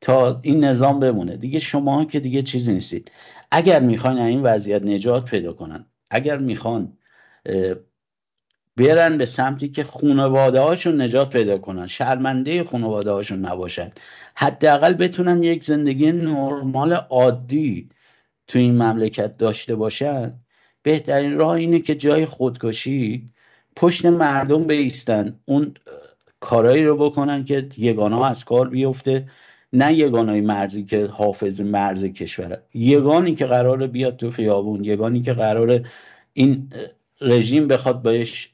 تا 0.00 0.40
این 0.42 0.64
نظام 0.64 1.00
بمونه. 1.00 1.36
دیگه 1.36 1.58
شما 1.58 2.04
که 2.04 2.20
دیگه 2.20 2.42
چیزی 2.42 2.72
نیستید. 2.72 3.10
اگر 3.50 3.80
می‌خوان 3.80 4.18
این 4.18 4.42
وضعیت 4.42 4.82
نجات 4.82 5.24
پیدا 5.24 5.52
کنن 5.52 5.84
اگر 6.10 6.38
می‌خوان 6.38 6.92
برن 8.78 9.18
به 9.18 9.26
سمتی 9.26 9.68
که 9.68 9.84
خانواده 9.84 10.60
هاشون 10.60 11.00
نجات 11.00 11.30
پیدا 11.30 11.58
کنن. 11.58 11.86
شرمنده 11.86 12.64
خانواده 12.64 13.10
هاشون 13.10 13.38
نباشن. 13.46 13.92
حداقل 14.34 14.94
بتونن 14.94 15.42
یک 15.42 15.64
زندگی 15.64 16.12
نرمال 16.12 16.92
عادی 16.92 17.88
تو 18.48 18.58
این 18.58 18.82
مملکت 18.82 19.36
داشته 19.36 19.74
باشن. 19.74 20.34
بهترین 20.82 21.38
راه 21.38 21.50
اینه 21.50 21.80
که 21.80 21.94
جای 21.94 22.26
خودکشی 22.26 23.30
پشت 23.76 24.06
مردم 24.06 24.64
بیستن. 24.64 25.40
اون 25.44 25.74
کارایی 26.40 26.84
رو 26.84 26.96
بکنن 26.96 27.44
که 27.44 27.68
یگانا 27.76 28.26
از 28.26 28.44
کار 28.44 28.68
بیفته 28.68 29.28
نه 29.72 29.94
یگانای 29.94 30.40
مرزی 30.40 30.84
که 30.84 31.06
حافظ 31.06 31.60
مرز 31.60 32.04
کشوره 32.04 32.62
یگانی 32.74 33.34
که 33.34 33.46
قراره 33.46 33.86
بیاد 33.86 34.16
تو 34.16 34.30
خیابون 34.30 34.84
یگانی 34.84 35.22
که 35.22 35.32
قراره 35.32 35.84
این 36.32 36.72
رژیم 37.20 37.68
بخواد 37.68 38.02
بهش 38.02 38.52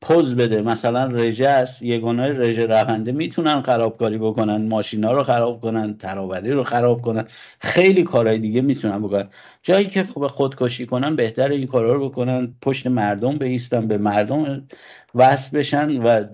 پوز 0.00 0.36
بده. 0.36 0.62
مثلا 0.62 1.06
رژه 1.06 1.48
است 1.48 1.82
یگانه 1.82 2.28
رژه 2.28 2.66
رونده 2.66 3.12
می‌تونن 3.12 3.62
خرابکاری 3.62 4.18
بکنن 4.18 4.68
ماشینا 4.68 5.12
رو 5.12 5.22
خراب 5.22 5.60
کنن 5.60 5.96
ترابری 5.96 6.50
رو 6.50 6.64
خراب 6.64 7.02
کنن. 7.02 7.26
خیلی 7.60 8.02
کارهای 8.02 8.38
دیگه 8.38 8.60
می‌تونن 8.60 9.02
بکنن. 9.02 9.28
جایی 9.62 9.86
که 9.86 10.02
به 10.20 10.28
خودکشی 10.28 10.86
کنن 10.86 11.16
بهتر 11.16 11.48
این 11.48 11.66
کارا 11.66 11.92
رو 11.92 12.08
بکنن. 12.08 12.54
پشت 12.62 12.86
مردم 12.86 13.38
بیستن 13.38 13.88
به 13.88 13.98
مردم 13.98 14.68
وصل 15.14 15.58
بشن 15.58 16.02
و 16.02 16.24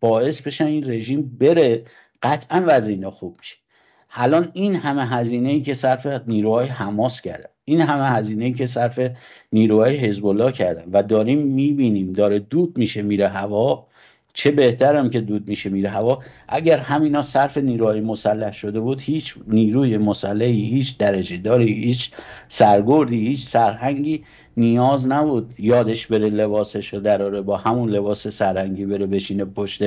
باعث 0.00 0.42
بشن 0.42 0.66
این 0.66 0.90
رژیم 0.90 1.36
بره. 1.40 1.84
قطعا 2.22 2.64
وضع 2.66 3.10
خوب 3.10 3.36
میشه. 3.38 3.56
الان 4.16 4.50
این 4.52 4.76
همه 4.76 5.06
هزینه 5.06 5.48
ای 5.48 5.62
که 5.62 5.74
صرف 5.74 6.06
نیروهای 6.26 6.66
حماس 6.66 7.20
کردن 7.20 7.53
این 7.64 7.80
همه 7.80 8.08
هزینه 8.08 8.52
که 8.52 8.66
صرف 8.66 9.00
نیروهای 9.52 9.96
حزب 9.96 10.26
الله 10.26 10.52
کردن. 10.52 10.84
و 10.92 11.02
داریم 11.02 11.38
می‌بینیم 11.38 12.12
داره 12.12 12.38
دود 12.38 12.78
میشه 12.78 13.02
میره 13.02 13.28
هوا. 13.28 13.86
چه 14.36 14.50
بهترم 14.50 15.10
که 15.10 15.20
دود 15.20 15.48
میشه 15.48 15.70
میره 15.70 15.90
هوا. 15.90 16.22
اگر 16.48 16.78
همینا 16.78 17.22
صرف 17.22 17.58
نیروهای 17.58 18.00
مسلح 18.00 18.52
شده 18.52 18.80
بود 18.80 19.02
هیچ 19.02 19.34
نیروی 19.48 19.98
مسلحی 19.98 20.64
هیچ 20.66 20.98
درجه 20.98 21.36
داری 21.36 21.72
هیچ 21.72 22.10
سرگردی 22.48 23.26
هیچ 23.26 23.44
سرهنگی 23.44 24.24
نیاز 24.56 25.08
نبود 25.08 25.54
یادش 25.58 26.06
بره 26.06 26.28
لباسش 26.28 26.94
رو 26.94 27.00
دراره 27.00 27.40
با 27.40 27.56
همون 27.56 27.90
لباس 27.90 28.28
سرهنگی 28.28 28.86
بره 28.86 29.06
بشینه 29.06 29.44
پشت 29.44 29.82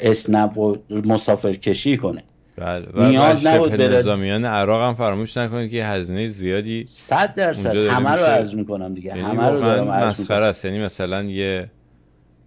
اسنپ 0.00 0.58
و 0.58 0.76
مسافر 0.90 1.52
کشی 1.52 1.96
کنه. 1.96 2.22
بله. 2.56 2.86
و 2.94 3.08
نیاز 3.08 3.46
نبود 3.46 3.82
نظامیان 3.82 4.44
عراق 4.44 4.82
هم 4.82 4.94
فراموش 4.94 5.36
نکنید 5.36 5.70
که 5.70 5.84
هزینه 5.84 6.28
زیادی 6.28 6.86
100 6.88 7.34
درصد. 7.34 7.76
همه 7.76 8.10
رو 8.10 8.24
عرض 8.24 8.54
می‌کنم 8.54 8.94
دیگه. 8.94 9.08
یعنی 9.08 9.20
همه 9.20 9.48
رو 9.48 9.60
دارم 9.60 10.04
مسخره 10.08 10.46
است. 10.46 10.64
یعنی 10.64 10.78
مثلا 10.78 11.22
یه 11.22 11.70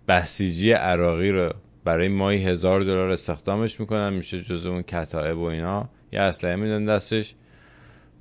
بسیجی 0.07 0.71
عراقی 0.71 1.31
رو 1.31 1.49
برای 1.83 2.07
ماهی 2.07 2.45
هزار 2.45 2.81
دلار 2.81 3.09
استخدامش 3.09 3.79
می‌کنن. 3.79 4.13
میشه 4.13 4.41
جزو 4.41 4.71
اون 4.71 4.81
کتایب 4.81 5.37
و 5.37 5.43
اینا. 5.43 5.89
یه 6.11 6.21
اسلحه 6.21 6.55
میدن 6.55 6.85
دستش. 6.85 7.35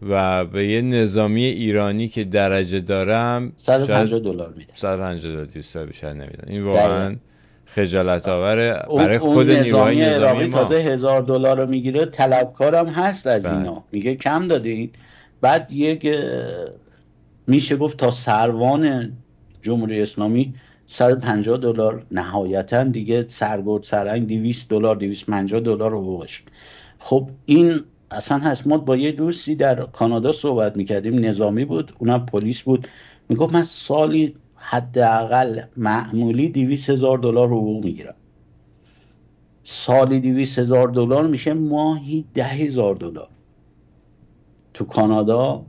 و 0.08 0.44
به 0.44 0.68
یه 0.68 0.82
نظامی 0.82 1.44
ایرانی 1.44 2.08
که 2.08 2.24
درجه 2.24 2.80
دارم 2.80 3.52
150 3.56 4.20
دلار 4.20 4.54
میده. 4.56 4.72
150 4.74 5.32
دلار 5.32 5.44
بیشتر 5.44 5.86
بیشتر 5.86 6.12
نمیدن. 6.12 6.44
این 6.46 6.62
واقعا 6.62 7.16
خجالت 7.74 8.28
آوره 8.28 8.82
برای 8.96 9.18
خود 9.18 9.50
نیروهای 9.50 10.06
نظامی 10.06 10.46
ما. 10.46 10.58
تازه 10.58 10.74
هزار 10.74 11.22
دلار 11.22 11.60
رو 11.60 11.66
می‌گیره 11.66 12.04
طلبکارم 12.04 12.86
هست 12.86 13.26
از 13.26 13.42
بله. 13.42 13.56
اینا. 13.56 13.84
میگه 13.92 14.14
کم 14.14 14.48
دادین. 14.48 14.90
بعد 15.40 15.72
یک 15.72 16.08
میشه 17.46 17.76
گفت 17.76 17.96
تا 17.96 18.10
سروان 18.10 19.12
جمهوری 19.62 20.02
اسلامی 20.02 20.54
150 20.86 21.58
دلار 21.58 22.02
نهایتا 22.10 22.84
دیگه 22.84 23.24
سرگرد 23.28 23.82
سرنگ 23.82 24.28
200 24.28 24.70
دلار 24.70 24.96
250 24.96 25.60
دلار 25.60 25.94
حقوقش 25.94 26.42
خب 26.98 27.28
این 27.46 27.80
اصلا 28.10 28.38
هست. 28.38 28.66
ما 28.66 28.78
با 28.78 28.96
یه 28.96 29.12
دوستی 29.12 29.54
در 29.54 29.74
کانادا 29.74 30.32
صحبت 30.32 30.76
می‌کردیم. 30.76 31.24
نظامی 31.24 31.64
بود 31.64 31.92
اونم 31.98 32.26
پلیس 32.26 32.62
بود. 32.62 32.88
می‌گفت 33.28 33.54
من 33.54 33.64
سالی 33.64 34.34
حداقل 34.66 35.62
معمولی 35.76 36.48
دیویس 36.48 36.90
هزار 36.90 37.18
دلار 37.18 37.48
حقوق 37.48 37.84
می‌گیرم. 37.84 38.14
سالی 39.64 40.20
دیویس 40.20 40.58
هزار 40.58 40.88
دلار 40.88 41.26
میشه 41.26 41.54
ماهی 41.54 42.24
ده 42.34 42.44
هزار 42.44 42.94
دلار. 42.94 43.28
تو 44.74 44.84
کانادا 44.84 45.66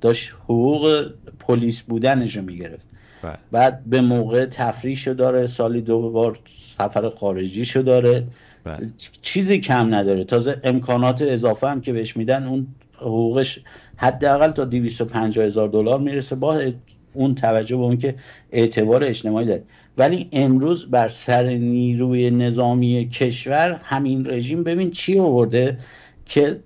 داشت 0.00 0.32
حقوق 0.44 1.10
پلیس 1.38 1.82
بودنشو 1.82 2.42
می‌گرفت. 2.42 2.86
بله. 3.22 3.36
بعد 3.50 3.84
به 3.84 4.00
موقع 4.00 4.46
تفریشو 4.46 5.12
داره 5.12 5.46
سالی 5.46 5.80
دو 5.80 6.10
بار 6.10 6.38
سفر 6.58 7.08
خارجیشو 7.08 7.82
داره. 7.82 8.26
بله. 8.64 8.90
چیزی 9.22 9.58
کم 9.58 9.94
نداره. 9.94 10.24
تازه 10.24 10.60
امکانات 10.64 11.22
اضافه 11.22 11.68
هم 11.68 11.80
که 11.80 11.92
بهش 11.92 12.16
میدن 12.16 12.46
اون 12.46 12.66
حقوقش 12.96 13.60
حداقل 13.96 14.50
تا 14.50 14.64
250 14.64 15.46
هزار 15.46 15.68
دلار 15.68 16.00
می‌رسه. 16.00 16.36
با 16.36 16.72
اون 17.14 17.34
توجه 17.34 17.76
به 17.76 17.82
اون 17.82 17.96
که 17.96 18.14
اعتبار 18.52 19.04
اجتماعی 19.04 19.46
داره. 19.46 19.62
ولی 19.98 20.28
امروز 20.32 20.90
بر 20.90 21.08
سر 21.08 21.44
نیروی 21.44 22.30
نظامی 22.30 23.08
کشور 23.08 23.80
همین 23.84 24.26
رژیم 24.26 24.64
ببین 24.64 24.90
چی 24.90 25.18
آورده 25.18 25.78
که 26.26 26.60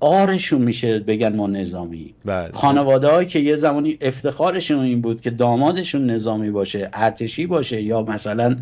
آرشون 0.00 0.62
میشه 0.62 0.98
بگن 0.98 1.36
ما 1.36 1.46
نظامی. 1.46 2.14
بله. 2.24 2.52
خانواده 2.52 3.24
که 3.24 3.38
یه 3.38 3.56
زمانی 3.56 3.98
افتخارشون 4.00 4.84
این 4.84 5.00
بود 5.00 5.20
که 5.20 5.30
دامادشون 5.30 6.10
نظامی 6.10 6.50
باشه 6.50 6.90
ارتشی 6.92 7.46
باشه 7.46 7.82
یا 7.82 8.02
مثلا 8.02 8.56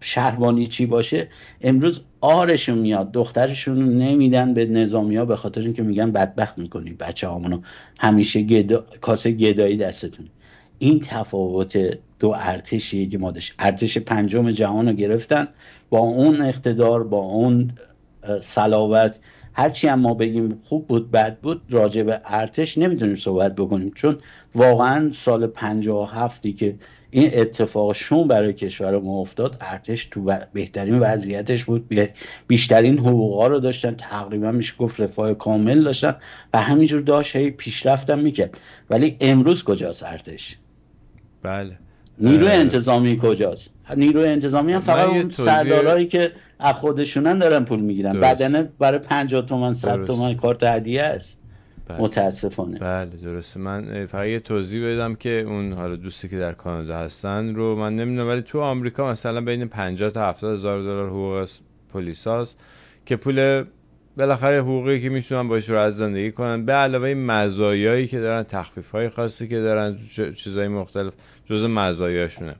شهربانی 0.00 0.66
چی 0.66 0.86
باشه 0.86 1.28
امروز 1.60 2.00
آرشون 2.20 2.78
میاد. 2.78 3.12
دخترشون 3.12 3.98
نمیدن 3.98 4.54
به 4.54 4.66
نظامی 4.66 5.16
ها 5.16 5.24
به 5.24 5.36
خاطر 5.36 5.60
اینکه 5.60 5.82
میگن 5.82 6.10
بدبخت 6.10 6.58
می‌کنی 6.58 6.92
بچه 6.92 7.28
همونو 7.28 7.60
همیشه 7.98 8.42
گدا... 8.42 8.84
کاسه 9.00 9.30
گدایی 9.30 9.76
دستتون. 9.76 10.26
این 10.78 11.00
تفاوت 11.00 11.98
دو 12.18 12.34
ارتشی 12.36 13.08
که 13.08 13.18
ما 13.18 13.30
داشت. 13.30 13.54
ارتش 13.58 13.98
پنجم 13.98 14.50
جهان 14.50 14.88
رو 14.88 14.94
گرفتن 14.94 15.48
با 15.90 15.98
اون 15.98 16.40
اقتدار 16.40 17.04
با 17.04 17.18
اون 17.18 17.70
سلاوت 18.42 19.18
هرچی 19.56 19.88
هم 19.88 20.00
ما 20.00 20.14
بگیم 20.14 20.60
خوب 20.62 20.86
بود 20.86 21.10
بد 21.10 21.38
بود 21.38 21.62
راجع 21.70 22.02
به 22.02 22.20
ارتش 22.24 22.78
نمی‌تونیم 22.78 23.16
صحبت 23.16 23.54
بکنیم. 23.54 23.92
چون 23.94 24.18
واقعا 24.54 25.10
سال 25.10 25.46
57 25.46 26.46
که 26.46 26.74
این 27.10 27.30
اتفاق 27.34 27.92
شون 27.92 28.28
برای 28.28 28.52
کشور 28.52 28.98
ما 28.98 29.20
افتاد 29.20 29.56
ارتش 29.60 30.04
تو 30.04 30.32
بهترین 30.52 30.98
وضعیتش 30.98 31.64
بود. 31.64 31.94
بیشترین 32.46 32.98
حقوقا 32.98 33.46
رو 33.46 33.60
داشتن 33.60 33.94
تقریبا 33.94 34.50
میشه 34.50 34.74
گفت 34.76 35.00
رفاه 35.00 35.34
کامل 35.34 35.84
داشتن 35.84 36.16
و 36.54 36.62
همینجور 36.62 37.00
داشت 37.00 37.36
هی 37.36 37.50
پیشرفتم 37.50 38.18
می‌کرد. 38.18 38.58
ولی 38.90 39.16
امروز 39.20 39.64
کجاست 39.64 40.02
ارتش؟ 40.02 40.56
بله. 41.42 41.78
نیروی 42.18 42.48
انتظامی 42.48 43.18
کجاست؟ 43.22 43.70
نیروی 43.96 44.28
انتظامی 44.28 44.72
هم 44.72 44.80
فقط 44.80 45.08
اون 45.08 45.30
سردارایی 45.30 46.06
که 46.06 46.32
از 46.58 46.74
خودشونن 46.74 47.38
دارن 47.38 47.64
پول 47.64 47.80
می‌گیرن. 47.80 48.20
بدنه 48.20 48.68
برای 48.78 48.98
50 48.98 49.46
تومن 49.46 49.72
100 49.72 50.04
تومن 50.04 50.34
کارت 50.34 50.62
هدیه 50.62 51.02
است. 51.02 51.40
بله. 51.88 52.00
متاسفانه. 52.00 52.78
بله 52.78 53.10
درسته. 53.22 53.60
من 53.60 54.06
فقط 54.06 54.26
یه 54.26 54.40
توضیح 54.40 54.94
بدم 54.94 55.14
که 55.14 55.30
اون 55.30 55.72
حالا 55.72 55.96
دوستی 55.96 56.28
که 56.28 56.38
در 56.38 56.52
کانادا 56.52 56.98
هستن 56.98 57.54
رو 57.54 57.76
من 57.76 57.96
نمی‌دونم 57.96 58.28
ولی 58.28 58.42
تو 58.42 58.60
آمریکا 58.60 59.10
مثلا 59.10 59.40
بین 59.40 59.64
50 59.64 60.10
تا 60.10 60.28
70 60.28 60.52
هزار 60.52 60.82
دلار 60.82 61.08
حقوق 61.08 61.48
پلیساست 61.92 62.60
که 63.06 63.16
پول 63.16 63.64
بالاخره 64.16 64.60
حقوقی 64.60 65.00
که 65.00 65.08
می‌تونن 65.08 65.48
باش 65.48 65.70
رو 65.70 65.78
از 65.78 65.96
زندگی 65.96 66.32
کنن. 66.32 66.64
به 66.64 66.72
علاوه 66.72 67.14
مزایایی 67.14 68.06
که 68.06 68.20
دارن 68.20 68.42
تخفیف 68.42 68.90
های 68.90 69.08
خاصی 69.08 69.48
که 69.48 69.60
دارن 69.60 69.98
چیزهای 70.36 70.68
مختلف. 70.68 71.12
جز 71.46 71.64
مزایاشونه 71.64 72.54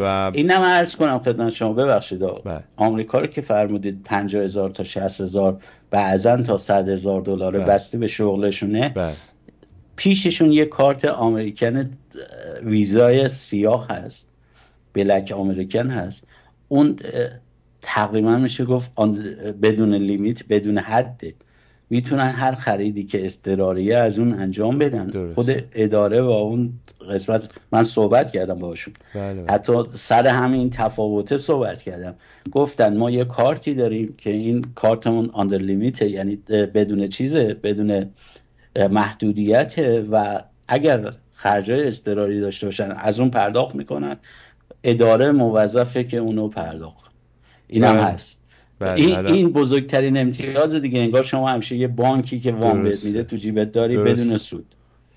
و 0.00 0.30
اینم 0.34 0.60
عرض 0.60 0.96
کنم 0.96 1.18
خدمت 1.18 1.52
شما 1.52 1.72
ببخشید 1.72 2.20
بله. 2.20 2.60
آمریکا 2.76 3.18
رو 3.18 3.26
که 3.26 3.40
فرمودید 3.40 4.02
50 4.02 4.44
هزار 4.44 4.70
تا 4.70 4.84
60 4.84 5.20
هزار 5.20 5.60
بعضا 5.90 6.42
تا 6.42 6.58
100 6.58 6.88
هزار 6.88 7.20
دلار 7.20 7.52
بله. 7.52 7.64
بسته 7.64 7.98
به 7.98 8.06
شغلشونه 8.06 8.88
بله. 8.88 9.12
پیششون 9.96 10.52
یه 10.52 10.64
کارت 10.64 11.04
آمریکن 11.04 11.90
ویزای 12.62 13.28
سیاه 13.28 13.88
هست 13.88 14.28
بلک 14.94 15.32
آمریکن 15.32 15.90
هست 15.90 16.26
اون 16.68 16.96
تقریبا 17.82 18.36
میشه 18.36 18.64
گفت 18.64 19.00
بدون 19.62 19.94
لیمیت 19.94 20.46
بدون 20.48 20.78
حده 20.78 21.34
می‌تونن 21.94 22.28
هر 22.28 22.54
خریدی 22.54 23.04
که 23.04 23.26
استراریه 23.26 23.96
از 23.96 24.18
اون 24.18 24.34
انجام 24.34 24.78
بدن. 24.78 25.32
خود 25.34 25.50
اداره 25.72 26.22
و 26.22 26.26
اون 26.26 26.72
قسمت 27.10 27.48
من 27.72 27.84
صحبت 27.84 28.30
کردم 28.30 28.58
باشون 28.58 28.94
بله 29.14 29.34
بله. 29.34 29.52
حتی 29.52 29.72
سر 29.90 30.26
همین 30.26 30.70
تفاوته 30.70 31.38
صحبت 31.38 31.82
کردم. 31.82 32.14
گفتن 32.52 32.96
ما 32.96 33.10
یه 33.10 33.24
کارتی 33.24 33.74
داریم 33.74 34.14
که 34.18 34.30
این 34.30 34.66
کارتمون 34.74 35.30
آندر 35.32 35.58
لیمیت 35.58 36.02
یعنی 36.02 36.36
بدون 36.48 37.06
چیزه 37.06 37.54
بدون 37.54 38.10
محدودیت 38.90 39.74
و 40.10 40.42
اگر 40.68 41.12
خرجای 41.32 41.88
استراری 41.88 42.40
داشته 42.40 42.66
باشن 42.66 42.90
از 42.90 43.20
اون 43.20 43.30
پرداخت 43.30 43.74
می‌کنن. 43.74 44.16
اداره 44.84 45.32
موظفه 45.32 46.04
که 46.04 46.16
اونو 46.16 46.48
پرداخت. 46.48 47.10
این 47.68 47.84
هم 47.84 47.92
بله. 47.92 48.02
هست. 48.02 48.40
این, 48.80 49.26
این 49.26 49.52
بزرگترین 49.52 50.16
امتیاز 50.16 50.74
دیگه 50.74 51.00
انگار 51.00 51.22
شما 51.22 51.48
همیشه 51.48 51.76
یه 51.76 51.88
بانکی 51.88 52.40
که 52.40 52.52
وام 52.52 52.82
بهت 52.82 53.04
میده 53.04 53.22
تو 53.22 53.36
جیبت 53.36 53.72
داری 53.72 53.96
بدون 53.96 54.36
سود. 54.36 54.66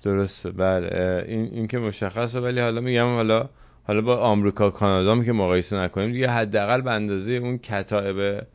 درسته. 0.02 0.50
بله 0.50 1.24
این 1.28 1.50
این 1.52 1.66
که 1.66 1.78
مشخصه 1.78 2.40
ولی 2.40 2.60
حالا 2.60 2.80
میگم 2.80 3.06
حالا 3.06 3.48
حالا 3.86 4.00
با 4.00 4.16
آمریکا 4.16 4.70
کانادا 4.70 5.24
که 5.24 5.32
مقایسه 5.32 5.76
نکنیم 5.76 6.12
دیگه 6.12 6.28
حداقل 6.28 6.80
به 6.80 6.90
اندازه 6.90 7.32
اون 7.32 7.58
کتائب 7.58 8.46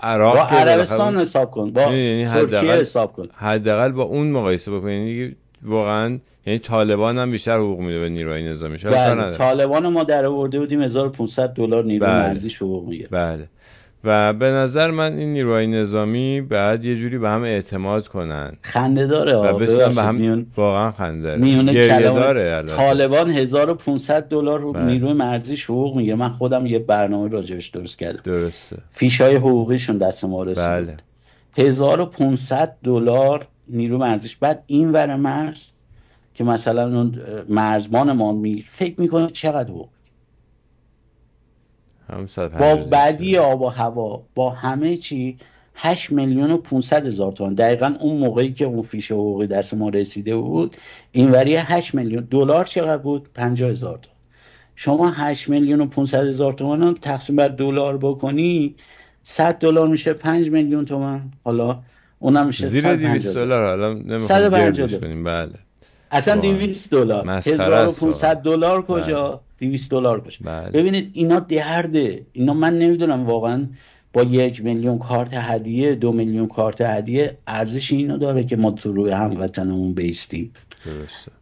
عراق 0.00 0.34
با 0.34 0.42
عربستان 0.42 1.18
حساب 1.18 1.50
کن. 1.50 1.70
با 1.70 1.82
یعنی 1.82 2.26
ترکیه 2.26 2.72
حساب 2.72 3.12
کن. 3.12 3.28
حداقل 3.34 3.92
با 3.92 4.02
اون 4.02 4.30
مقایسه 4.30 4.70
بکنید 4.70 5.04
دیگه 5.04 5.36
واقعا 5.62 6.18
یعنی 6.46 6.58
طالبان 6.58 7.18
هم 7.18 7.30
بیشتر 7.30 7.56
حقوق 7.56 7.80
میده 7.80 8.00
به 8.00 8.08
نیروهای 8.08 8.42
نظامی. 8.42 8.78
بله 8.78 9.36
طالبان 9.36 9.88
ما 9.88 10.04
در 10.04 10.24
آورده 10.24 10.58
بودیم 10.58 10.82
1500 10.82 11.48
دلار 11.48 11.84
نیروی 11.84 12.08
بله. 12.08 12.28
مرزیش 12.28 12.56
حقوق 12.56 12.88
میگه 12.88 13.08
بله. 13.10 13.48
و 14.04 14.32
به 14.32 14.46
نظر 14.46 14.90
من 14.90 15.12
این 15.12 15.32
نیروهای 15.32 15.66
نظامی 15.66 16.40
بعد 16.40 16.84
یه 16.84 16.96
جوری 16.96 17.18
به 17.18 17.30
هم 17.30 17.42
اعتماد 17.42 18.08
کنن. 18.08 18.52
خنده 18.62 19.06
داره 19.06 19.34
و 19.34 19.58
بتونن 19.58 19.88
به 19.88 20.02
هم 20.02 20.14
میون... 20.14 20.46
واقعا 20.56 20.90
خنده 20.90 21.36
داره. 21.36 22.02
داره 22.02 22.62
طالبان 22.62 23.30
1500 23.30 24.28
دلار 24.28 24.60
رو 24.60 24.72
بله. 24.72 24.84
نیروی 24.84 25.12
مرزی 25.12 25.56
حقوق 25.56 25.96
میگه. 25.96 26.14
من 26.14 26.28
خودم 26.28 26.66
یه 26.66 26.78
برنامه 26.78 27.28
راجبش 27.28 27.68
درست 27.68 27.98
کردم. 27.98 28.20
درسته. 28.24 28.76
فیش 28.90 29.20
های 29.20 29.36
حقوقیشون 29.36 29.98
دست 29.98 30.24
ما 30.24 30.42
رسید 30.42 30.64
بله. 30.64 30.96
1500 31.56 32.76
دلار 32.84 33.46
نیرو 33.68 33.98
مرزیش. 33.98 34.36
بعد 34.36 34.62
این 34.66 34.92
ور 34.92 35.16
مرز 35.16 35.62
که 36.34 36.44
مثلا 36.44 36.98
اون 36.98 37.20
مرزبان 37.48 38.12
ما 38.12 38.32
می 38.32 38.64
فکر 38.68 39.00
می‌کنه 39.00 39.26
چقدر 39.26 39.70
حقوق. 39.70 39.88
با 42.58 42.76
بدی 42.76 43.38
آب 43.38 43.62
و 43.62 43.68
هوا 43.68 44.22
با 44.34 44.50
همه 44.50 44.96
چی 44.96 45.38
8 45.74 46.12
میلیون 46.12 46.50
و 46.50 46.56
500 46.56 47.06
هزار 47.06 47.32
تومان. 47.32 47.54
دقیقا 47.54 47.94
اون 48.00 48.16
موقعی 48.16 48.52
که 48.52 48.64
اون 48.64 48.82
فیش 48.82 49.12
حقوقی 49.12 49.46
دست 49.46 49.74
ما 49.74 49.88
رسیده 49.88 50.36
بود 50.36 50.76
این 51.12 51.30
وری 51.30 51.56
8 51.56 51.94
میلیون 51.94 52.28
دلار 52.30 52.64
چقدر 52.64 52.98
بود؟ 53.02 53.28
50 53.34 53.70
هزار 53.70 53.98
تومان. 53.98 54.18
شما 54.76 55.10
8 55.10 55.48
میلیون 55.48 55.80
و 55.80 55.86
500 55.86 56.26
هزار 56.26 56.52
تومان 56.52 56.94
تقسیم 56.94 57.36
بر 57.36 57.48
دلار 57.48 57.98
بکنی 57.98 58.74
100 59.24 59.54
دلار 59.54 59.88
میشه 59.88 60.12
5 60.12 60.50
میلیون 60.50 60.84
تومان. 60.84 61.32
حالا 61.44 61.78
اونم 62.18 62.46
میشه 62.46 62.66
زیر 62.66 62.96
200 62.96 63.34
دلار. 63.34 63.66
حالا 63.66 63.94
نمی‌خوام 63.94 64.72
کنیم. 64.72 65.24
بله. 65.24 65.50
اصلا 66.10 66.40
200 66.40 66.90
دلار. 66.90 67.28
1500 67.30 68.42
دلار 68.42 68.82
کجا؟ 68.82 69.40
200 69.58 69.90
دلار 69.90 70.20
باشه. 70.20 70.44
بله. 70.44 70.70
ببینید 70.70 71.10
اینا 71.12 71.38
درده 71.38 72.26
اینا 72.32 72.54
من 72.54 72.78
نمی‌دونم 72.78 73.26
واقعا 73.26 73.66
با 74.12 74.22
یک 74.22 74.64
میلیون 74.64 74.98
کارت 74.98 75.30
هدیه 75.32 75.94
دو 75.94 76.12
میلیون 76.12 76.46
کارت 76.46 76.80
هدیه 76.80 77.38
ارزش 77.46 77.92
اینو 77.92 78.18
داره 78.18 78.44
که 78.44 78.56
ما 78.56 78.70
تو 78.70 78.92
روی 78.92 79.10
هموطنمون 79.10 79.94
بیستیم. 79.94 80.52
درسته. 80.84 81.32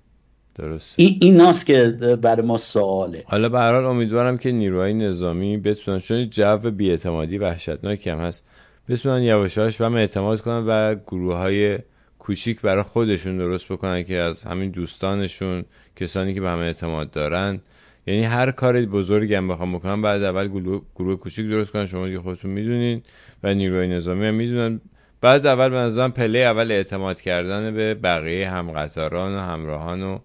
درسته. 0.54 1.02
این 1.02 1.18
ایناست 1.20 1.66
که 1.66 1.84
برای 2.22 2.46
ما 2.46 2.56
سواله. 2.56 3.24
حالا 3.26 3.48
به 3.48 3.58
هر 3.58 3.74
امیدوارم 3.74 4.38
که 4.38 4.52
نیروهای 4.52 4.94
نظامی 4.94 5.56
بتونن 5.56 5.98
چون 5.98 6.30
جو 6.30 6.58
بیاعتمادی 6.58 7.38
وحشتناکی 7.38 8.10
هم 8.10 8.18
هست 8.18 8.44
بتونن 8.88 9.22
یواشاش 9.22 9.80
به 9.80 9.92
اعتماد 9.92 10.40
کنن 10.40 10.64
و 10.66 10.94
گروه 10.94 11.36
های 11.36 11.78
کوچیک 12.18 12.60
برای 12.60 12.82
خودشون 12.82 13.38
درست 13.38 13.72
بکنن 13.72 14.02
که 14.02 14.16
از 14.16 14.42
همین 14.42 14.70
دوستانشون 14.70 15.64
کسانی 15.96 16.34
که 16.34 16.40
به 16.40 16.50
همه 16.50 16.62
اعتماد 16.62 17.10
دارن 17.10 17.60
یعنی 18.06 18.22
هر 18.22 18.50
کار 18.50 18.82
بزرگی 18.82 19.34
هم 19.34 19.48
بخوام 19.48 19.74
بکنم 19.74 20.02
بعد 20.02 20.22
اول 20.22 20.48
گروه, 20.48 20.82
گروه 20.96 21.16
کوچیک 21.16 21.50
درست 21.50 21.72
کنن 21.72 21.86
شما 21.86 22.06
دیگه 22.06 22.20
خودتون 22.20 22.50
می‌دونین 22.50 23.02
و 23.42 23.54
نیروهای 23.54 23.88
نظامی 23.88 24.26
هم 24.26 24.34
می‌دونن. 24.34 24.80
بعد 25.20 25.46
اول 25.46 25.68
به 25.68 25.76
نظرم 25.76 26.12
پله 26.12 26.38
اول 26.38 26.72
اعتماد 26.72 27.20
کردن 27.20 27.74
به 27.74 27.94
بقیه 27.94 28.50
همقطاران 28.50 29.34
و 29.34 29.38
همراهان 29.38 30.02
و 30.02 30.18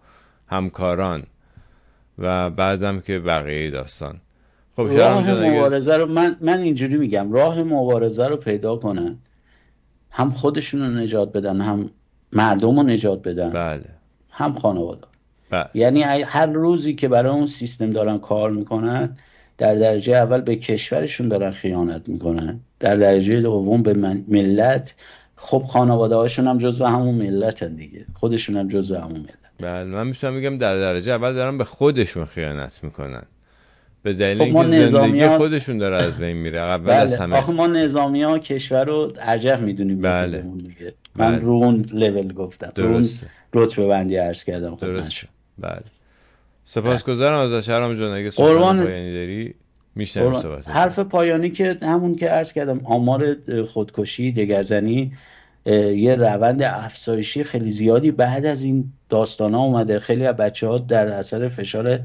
همکاران 0.48 1.24
و 2.20 2.50
بعدم 2.50 3.00
که 3.00 3.20
بقیه 3.20 3.70
داستان. 3.70 4.22
خب 4.76 4.88
راه 4.92 5.32
مبارزه 5.32 5.98
رو 5.98 6.06
من 6.06 6.38
من 6.42 6.60
اینجوری 6.60 6.98
میگم 6.98 7.34
راه 7.34 7.64
مبارزه 7.64 8.28
رو 8.28 8.38
پیدا 8.38 8.76
کنن 8.76 9.18
هم 10.12 10.30
خودشون 10.30 10.82
رو 10.82 10.88
نجات 10.88 11.32
بدن 11.32 11.62
هم 11.62 11.90
مردم 12.32 12.80
رو 12.80 12.84
نجات 12.84 13.28
بدن. 13.28 13.50
بله. 13.50 13.86
هم 14.32 14.56
خانواده. 14.56 15.11
بله. 15.52 15.66
یعنی 15.74 16.02
هر 16.04 16.46
روزی 16.46 16.94
که 16.94 17.08
برای 17.08 17.32
اون 17.32 17.48
سیستم 17.48 17.90
دارن 17.90 18.18
کار 18.18 18.52
می‌کنن 18.52 19.18
در 19.58 19.76
درجه 19.76 20.14
اول 20.14 20.42
به 20.42 20.56
کشورشون 20.56 21.28
دارن 21.28 21.52
خیانت 21.52 22.10
می‌کنن. 22.10 22.60
در 22.80 22.96
درجه 22.96 23.42
دوم 23.42 23.84
به 23.84 23.94
ملت. 24.28 24.94
خب 25.36 25.64
خانواده 25.68 26.16
هاشون 26.16 26.48
هم 26.48 26.58
جزو 26.58 26.86
همون 26.86 27.16
ملت 27.16 27.64
هن 27.64 27.76
دیگه. 27.76 28.06
خودشون 28.14 28.58
هم 28.58 28.68
جزو 28.68 28.96
همون 28.96 29.20
ملت. 29.20 29.38
بله 29.60 29.84
من 29.84 30.08
می‌تونم 30.08 30.36
بگم 30.36 30.58
در 30.58 30.78
درجه 30.78 31.12
اول 31.12 31.34
دارن 31.34 31.58
به 31.58 31.64
خودشون 31.64 32.26
خیانت 32.26 32.80
می‌کنن. 32.84 33.24
به 34.04 34.14
دلیل 34.14 34.52
خب 34.52 34.58
اینکه 34.58 34.88
زندگی 34.88 35.28
خودشون 35.28 35.78
داره 35.78 35.96
از 35.96 36.20
بین 36.20 36.38
میره. 36.38 36.60
اول 36.60 36.86
بله. 36.86 36.96
از 36.96 37.18
همه. 37.18 37.38
آخه 37.38 37.52
ما 37.52 37.68
نظامی 37.68 38.24
ها 38.24 38.40
کشور 38.40 38.86
رو 38.86 39.12
ارجح 39.20 39.60
می‌دونیم 39.60 40.02
بله. 40.02 40.42
دیگه. 40.42 40.94
من 41.16 41.32
بله. 41.32 41.40
رو 41.40 41.52
اون 41.52 41.86
لول 41.94 42.34
گفتم. 42.34 42.72
درست 42.76 43.26
رتبه 43.54 43.88
بندی 43.88 44.16
عرض 44.16 44.44
کردم 44.44 44.76
درست 44.76 45.26
بله. 45.58 45.84
سپاسگزارم 46.66 47.54
از 47.54 47.66
شهرام 47.66 47.94
جان 47.94 48.12
اگه 48.12 48.30
قربان. 48.30 48.84
پایانی 48.84 49.14
داری 49.14 49.56
حرف 50.66 51.00
پایانی 51.00 51.50
که 51.50 51.78
همون 51.82 52.16
که 52.16 52.28
عرض 52.28 52.54
کردم 52.54 52.82
آمار 52.84 53.36
خودکشی 53.68 54.32
دگرزنی 54.32 55.12
یه 55.96 56.16
روند 56.16 56.62
افزایشی 56.64 57.44
خیلی 57.44 57.70
زیادی 57.70 58.12
بعد 58.12 58.46
از 58.46 58.62
این 58.62 58.92
داستان 59.10 59.54
ها 59.54 59.62
اومده. 59.62 60.00
خیلی 60.00 60.26
از 60.26 60.36
بچه 60.36 60.68
ها 60.68 60.78
در 60.78 61.08
اثر 61.08 61.50
فشار 61.50 62.00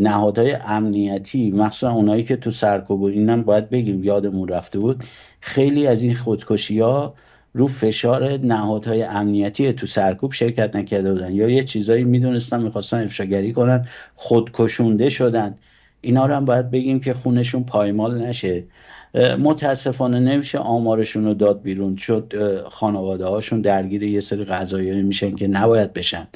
نهادهای 0.00 0.52
امنیتی 0.52 1.50
مخصوصا 1.50 1.92
اونایی 1.92 2.24
که 2.24 2.36
تو 2.36 2.50
سرکوب 2.50 3.02
و 3.02 3.06
اینم 3.06 3.42
باید 3.42 3.70
بگیم 3.70 4.04
یادمون 4.04 4.48
رفته 4.48 4.78
بود 4.78 5.04
خیلی 5.40 5.86
از 5.86 6.02
این 6.02 6.14
خودکشی 6.14 6.80
ها 6.80 7.14
رو 7.54 7.66
فشار 7.66 8.36
نهادهای 8.36 9.02
امنیتی 9.02 9.72
تو 9.72 9.86
سرکوب 9.86 10.32
شرکت 10.32 10.76
نکرده 10.76 11.12
بودن. 11.12 11.32
یا 11.32 11.48
یه 11.48 11.64
چیزایی 11.64 12.04
می‌دونستن 12.04 12.62
می‌خواستن 12.62 13.02
افشاگری 13.02 13.52
کنن 13.52 13.88
خودکشونده 14.14 15.08
شدن. 15.08 15.54
اینا 16.00 16.26
رو 16.26 16.34
هم 16.34 16.44
باید 16.44 16.70
بگیم 16.70 17.00
که 17.00 17.14
خونشون 17.14 17.64
پایمال 17.64 18.22
نشه. 18.22 18.64
متاسفانه 19.14 20.20
نمیشه 20.20 20.58
آمارشون 20.58 21.24
رو 21.24 21.34
داد 21.34 21.62
بیرون 21.62 21.96
شد 21.96 22.32
خانواده 22.70 23.24
هاشون 23.24 23.60
درگیر 23.60 24.02
یه 24.02 24.20
سری 24.20 24.44
قضایی 24.44 25.02
میشن 25.02 25.36
که 25.36 25.46
نباید 25.46 25.92
بشن. 25.92 26.28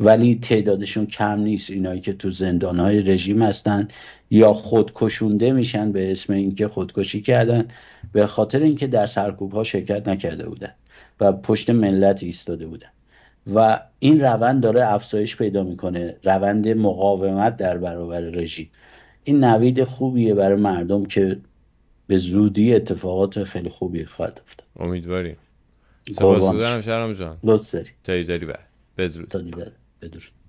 ولی 0.00 0.38
تعدادشون 0.42 1.06
کم 1.06 1.40
نیست. 1.40 1.70
اینایی 1.70 2.00
که 2.00 2.12
تو 2.12 2.30
زندان 2.30 2.80
های 2.80 3.00
رژیم 3.00 3.42
هستن 3.42 3.88
یا 4.30 4.52
خودکشونده 4.52 5.52
میشن 5.52 5.92
به 5.92 6.12
اسم 6.12 6.32
اینکه 6.32 6.68
خودکشی 6.68 7.20
کردن 7.20 7.68
به 8.12 8.26
خاطر 8.26 8.58
اینکه 8.58 8.86
در 8.86 9.06
سرکوب 9.06 9.52
ها 9.52 9.64
شرکت 9.64 10.08
نکرده 10.08 10.48
بودن 10.48 10.72
و 11.20 11.32
پشت 11.32 11.70
ملت 11.70 12.22
ایستاده 12.22 12.66
بودن. 12.66 12.88
و 13.54 13.80
این 13.98 14.20
روند 14.20 14.62
داره 14.62 14.92
افزایش 14.92 15.36
پیدا 15.36 15.62
می‌کنه 15.62 16.16
روند 16.24 16.68
مقاومت 16.68 17.56
در 17.56 17.78
برابر 17.78 18.20
رژیم. 18.20 18.70
این 19.24 19.44
نوید 19.44 19.84
خوبیه 19.84 20.34
برای 20.34 20.60
مردم 20.60 21.04
که 21.04 21.36
به 22.10 22.16
زودی 22.16 22.74
اتفاقات 22.74 23.44
خیلی 23.44 23.68
خوبی 23.68 24.04
خواهد 24.04 24.42
افتاد. 24.46 24.66
امیدواریم. 24.76 25.36
سپاسگزارم 26.12 26.80
شرم 26.80 27.12
جان. 27.12 27.38
لطف 27.42 27.74
داری. 27.74 27.90
داری 28.04 28.24
داری 28.24 28.46
بعد 28.46 28.66
بدرود 28.98 29.28
بدرود. 30.02 30.39